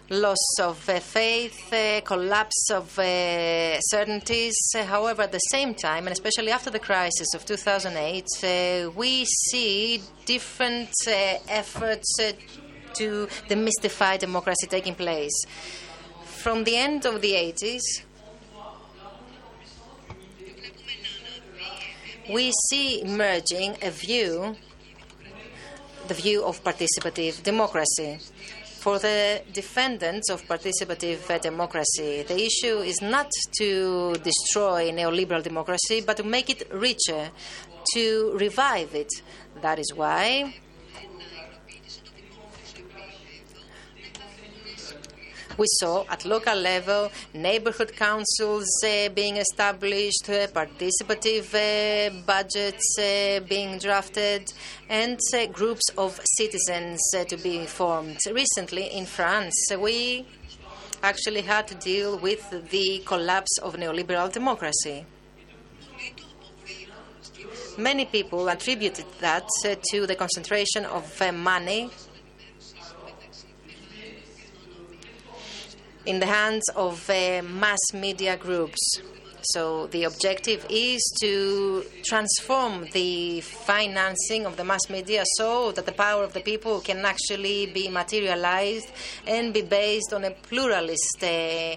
loss 0.10 0.60
of 0.60 0.78
uh, 0.90 1.00
faith, 1.00 1.74
uh, 1.74 2.02
collapse 2.02 2.70
of 2.72 2.98
uh, 3.00 3.80
certainties. 3.80 4.58
however, 4.74 5.24
at 5.24 5.32
the 5.32 5.46
same 5.56 5.74
time, 5.74 6.08
and 6.08 6.14
especially 6.14 6.52
after 6.52 6.70
the 6.70 6.80
crisis 6.80 7.34
of 7.36 7.46
2008, 7.46 8.26
uh, 8.44 8.92
we 8.92 9.26
see 9.26 10.02
different 10.26 10.94
uh, 11.08 11.38
efforts 11.48 12.16
uh, 12.20 12.32
to 12.98 13.28
demystify 13.48 14.20
democracy 14.20 14.68
taking 14.68 14.96
place. 14.96 15.46
From 16.26 16.64
the 16.64 16.76
end 16.76 17.06
of 17.06 17.22
the 17.22 17.34
80s, 17.34 17.82
we 22.30 22.52
see 22.70 23.02
emerging 23.02 23.78
a 23.82 23.90
view, 23.90 24.56
the 26.08 26.14
view 26.14 26.44
of 26.44 26.64
participative 26.64 27.44
democracy. 27.44 28.20
For 28.80 29.00
the 29.00 29.42
defendants 29.52 30.30
of 30.30 30.46
participative 30.48 31.42
democracy, 31.42 32.24
the 32.24 32.42
issue 32.42 32.80
is 32.80 33.02
not 33.02 33.30
to 33.58 34.16
destroy 34.24 34.92
neoliberal 34.92 35.44
democracy, 35.44 36.02
but 36.06 36.18
to 36.18 36.24
make 36.24 36.50
it 36.50 36.72
richer, 36.72 37.30
to 37.94 38.38
revive 38.38 38.94
it. 38.96 39.12
That 39.62 39.80
is 39.80 39.94
why 39.94 40.56
We 45.58 45.66
saw 45.80 46.06
at 46.08 46.24
local 46.24 46.56
level 46.56 47.12
neighborhood 47.34 47.96
councils 47.96 48.68
uh, 48.86 49.10
being 49.10 49.38
established, 49.38 50.30
uh, 50.30 50.46
participative 50.48 51.48
uh, 51.56 52.14
budgets 52.28 52.96
being 53.50 53.80
drafted, 53.80 54.54
and 54.88 55.20
groups 55.54 55.90
of 55.98 56.20
citizens 56.38 57.02
to 57.12 57.38
be 57.38 57.66
formed. 57.66 58.20
Recently 58.32 58.86
in 58.86 59.08
France, 59.08 59.56
we 59.80 60.28
actually 61.02 61.42
had 61.42 61.68
to 61.70 61.76
deal 61.76 62.20
with 62.20 62.70
the 62.70 63.02
collapse 63.06 63.58
of 63.64 63.76
neoliberal 63.76 64.32
democracy. 64.32 65.06
Many 67.78 68.06
people 68.06 68.48
attributed 68.50 69.06
that 69.20 69.48
to 69.92 70.08
the 70.08 70.16
concentration 70.16 70.86
of 70.86 71.04
money 71.34 71.90
in 76.08 76.20
the 76.22 76.26
hands 76.26 76.64
of 76.70 77.10
uh, 77.10 77.42
mass 77.44 77.94
media 77.94 78.38
groups. 78.38 78.80
So 79.54 79.88
the 79.88 80.06
objective 80.06 80.66
is 80.70 81.02
to 81.22 81.86
transform 82.06 82.86
the 82.94 83.42
financing 83.42 84.46
of 84.46 84.56
the 84.58 84.64
mass 84.64 84.90
media 84.90 85.24
so 85.36 85.72
that 85.74 85.86
the 85.86 85.92
power 85.92 86.24
of 86.24 86.34
the 86.34 86.40
people 86.40 86.80
can 86.80 87.06
actually 87.06 87.68
be 87.68 87.88
materialized 87.90 88.90
and 89.28 89.54
be 89.54 89.62
based 89.62 90.14
on 90.14 90.24
a 90.24 90.32
pluralist 90.32 91.24
uh, 91.24 91.76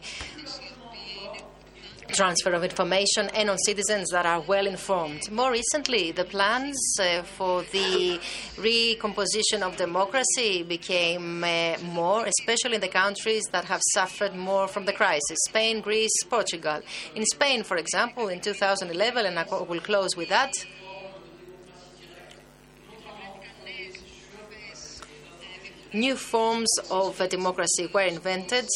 transfer 2.10 2.52
of 2.52 2.62
information 2.62 3.28
and 3.34 3.50
on 3.50 3.58
citizens 3.58 4.10
that 4.10 4.26
are 4.26 4.40
well 4.40 4.66
informed. 4.66 5.30
More 5.30 5.52
recently, 5.52 6.12
the 6.12 6.24
plans 6.24 6.78
uh, 7.00 7.22
for 7.22 7.62
the 7.72 8.20
recomposition 8.58 9.62
of 9.62 9.76
democracy 9.76 10.62
became 10.62 11.44
uh, 11.44 11.76
more, 11.92 12.26
especially 12.26 12.74
in 12.76 12.80
the 12.80 12.88
countries 12.88 13.44
that 13.52 13.64
have 13.64 13.80
suffered 13.94 14.34
more 14.34 14.68
from 14.68 14.84
the 14.84 14.92
crisis 14.92 15.38
Spain, 15.48 15.80
Greece, 15.80 16.22
Portugal. 16.28 16.80
In 17.14 17.24
Spain, 17.26 17.62
for 17.62 17.76
example, 17.76 18.28
in 18.28 18.40
2011, 18.40 19.26
and 19.26 19.38
I 19.38 19.44
will 19.44 19.80
close 19.80 20.16
with 20.16 20.28
that. 20.28 20.52
New 25.92 26.16
forms 26.16 26.68
of 26.90 27.16
democracy 27.28 27.88
were 27.92 28.02
invented, 28.02 28.68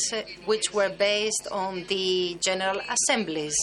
which 0.45 0.73
were 0.73 0.91
based 0.91 1.49
on 1.51 1.85
the 1.89 2.37
General 2.41 2.81
Assemblies. 2.89 3.55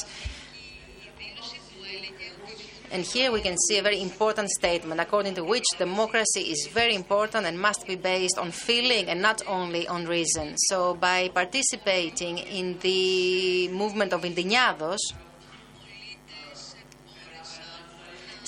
And 2.92 3.06
here 3.06 3.32
we 3.32 3.40
can 3.40 3.58
see 3.58 3.78
a 3.78 3.82
very 3.82 4.02
important 4.02 4.50
statement 4.50 5.00
according 5.00 5.36
to 5.36 5.46
which 5.46 5.64
democracy 5.78 6.42
is 6.42 6.68
very 6.74 6.94
important 6.94 7.46
and 7.46 7.58
must 7.58 7.88
be 7.88 7.96
based 7.96 8.38
on 8.38 8.52
feeling 8.52 9.08
and 9.08 9.22
not 9.22 9.42
only 9.48 9.88
on 9.88 10.06
reason. 10.06 10.58
So, 10.58 10.96
by 10.96 11.30
participating 11.30 12.40
in 12.40 12.80
the 12.80 13.70
movement 13.70 14.12
of 14.12 14.24
Indignados, 14.24 15.00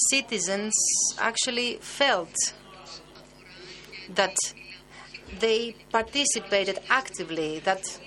citizens 0.10 0.74
actually 1.20 1.78
felt 1.78 2.36
that 4.10 4.36
they 5.40 5.76
participated 5.92 6.80
actively, 6.90 7.60
that 7.60 8.00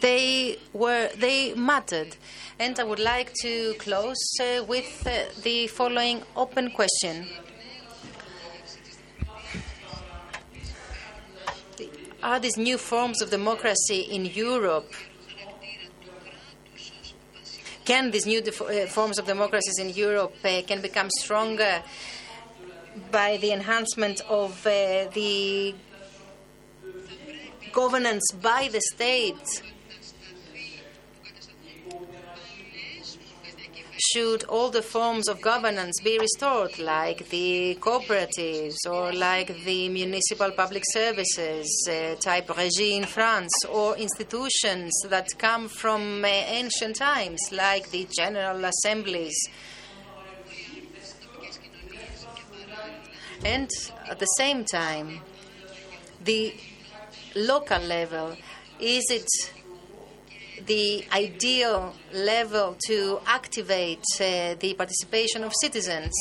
they 0.00 0.58
were 0.72 1.08
they 1.16 1.54
mattered. 1.54 2.16
And 2.58 2.78
I 2.80 2.84
would 2.84 2.98
like 2.98 3.32
to 3.42 3.74
close 3.78 4.16
uh, 4.40 4.64
with 4.64 5.06
uh, 5.06 5.26
the 5.42 5.66
following 5.66 6.22
open 6.34 6.70
question. 6.70 7.26
Are 12.22 12.40
these 12.40 12.56
new 12.56 12.78
forms 12.78 13.20
of 13.22 13.30
democracy 13.30 14.00
in 14.00 14.24
Europe? 14.24 14.90
Can 17.84 18.10
these 18.10 18.26
new 18.26 18.40
uh, 18.40 18.86
forms 18.86 19.18
of 19.18 19.26
democracies 19.26 19.78
in 19.78 19.90
Europe 19.90 20.34
uh, 20.44 20.62
can 20.66 20.80
become 20.80 21.08
stronger 21.20 21.82
by 23.10 23.36
the 23.38 23.52
enhancement 23.52 24.20
of 24.28 24.66
uh, 24.66 25.08
the 25.14 25.74
governance 27.72 28.24
by 28.42 28.68
the 28.72 28.80
state 28.80 29.62
should 34.12 34.44
all 34.44 34.70
the 34.70 34.82
forms 34.82 35.28
of 35.28 35.40
governance 35.40 36.00
be 36.02 36.18
restored, 36.18 36.78
like 36.78 37.28
the 37.30 37.76
cooperatives 37.80 38.76
or 38.88 39.12
like 39.12 39.48
the 39.64 39.88
municipal 39.88 40.50
public 40.52 40.82
services 40.92 41.68
uh, 41.90 42.14
type 42.16 42.48
regime 42.56 43.02
in 43.02 43.08
France, 43.08 43.52
or 43.70 43.96
institutions 43.96 44.92
that 45.08 45.28
come 45.38 45.68
from 45.68 46.24
uh, 46.24 46.28
ancient 46.28 46.96
times, 46.96 47.40
like 47.52 47.90
the 47.90 48.06
general 48.16 48.64
assemblies 48.64 49.36
And 53.44 53.70
at 54.10 54.18
the 54.18 54.26
same 54.38 54.64
time, 54.64 55.20
the 56.24 56.54
local 57.34 57.80
level, 57.80 58.36
is 58.80 59.04
it 59.10 59.28
the 60.66 61.04
ideal 61.12 61.94
level 62.12 62.76
to 62.86 63.20
activate 63.26 64.04
uh, 64.20 64.54
the 64.58 64.74
participation 64.76 65.44
of 65.44 65.52
citizens? 65.60 66.12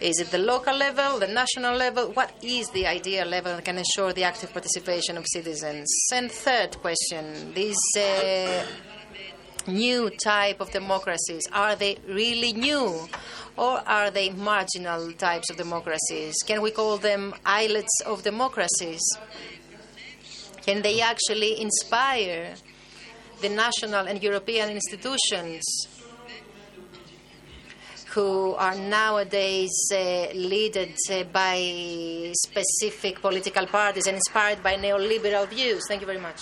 Is 0.00 0.18
it 0.18 0.32
the 0.32 0.38
local 0.38 0.76
level, 0.76 1.20
the 1.20 1.28
national 1.28 1.76
level? 1.76 2.10
What 2.12 2.32
is 2.42 2.68
the 2.70 2.88
ideal 2.88 3.24
level 3.24 3.54
that 3.54 3.64
can 3.64 3.78
ensure 3.78 4.12
the 4.12 4.24
active 4.24 4.52
participation 4.52 5.16
of 5.16 5.24
citizens? 5.28 5.88
And 6.12 6.30
third 6.30 6.76
question, 6.78 7.54
these 7.54 7.78
uh, 7.96 8.66
new 9.68 10.10
type 10.10 10.60
of 10.60 10.70
democracies, 10.70 11.42
are 11.52 11.76
they 11.76 11.98
really 12.08 12.52
new? 12.52 13.08
Or 13.56 13.82
are 13.86 14.10
they 14.10 14.30
marginal 14.30 15.12
types 15.12 15.50
of 15.50 15.56
democracies? 15.56 16.34
Can 16.46 16.62
we 16.62 16.70
call 16.70 16.96
them 16.96 17.34
islets 17.44 18.00
of 18.06 18.22
democracies? 18.22 19.02
Can 20.62 20.82
they 20.82 21.00
actually 21.00 21.60
inspire 21.60 22.54
the 23.42 23.48
national 23.48 24.06
and 24.06 24.22
European 24.22 24.70
institutions 24.70 25.64
who 28.14 28.54
are 28.54 28.76
nowadays 28.76 29.72
uh, 29.90 30.28
led 30.34 30.76
uh, 30.76 31.24
by 31.32 32.30
specific 32.46 33.20
political 33.20 33.66
parties 33.66 34.06
and 34.06 34.16
inspired 34.16 34.62
by 34.62 34.74
neoliberal 34.74 35.48
views. 35.48 35.82
Thank 35.88 36.02
you 36.02 36.06
very 36.06 36.20
much. 36.20 36.40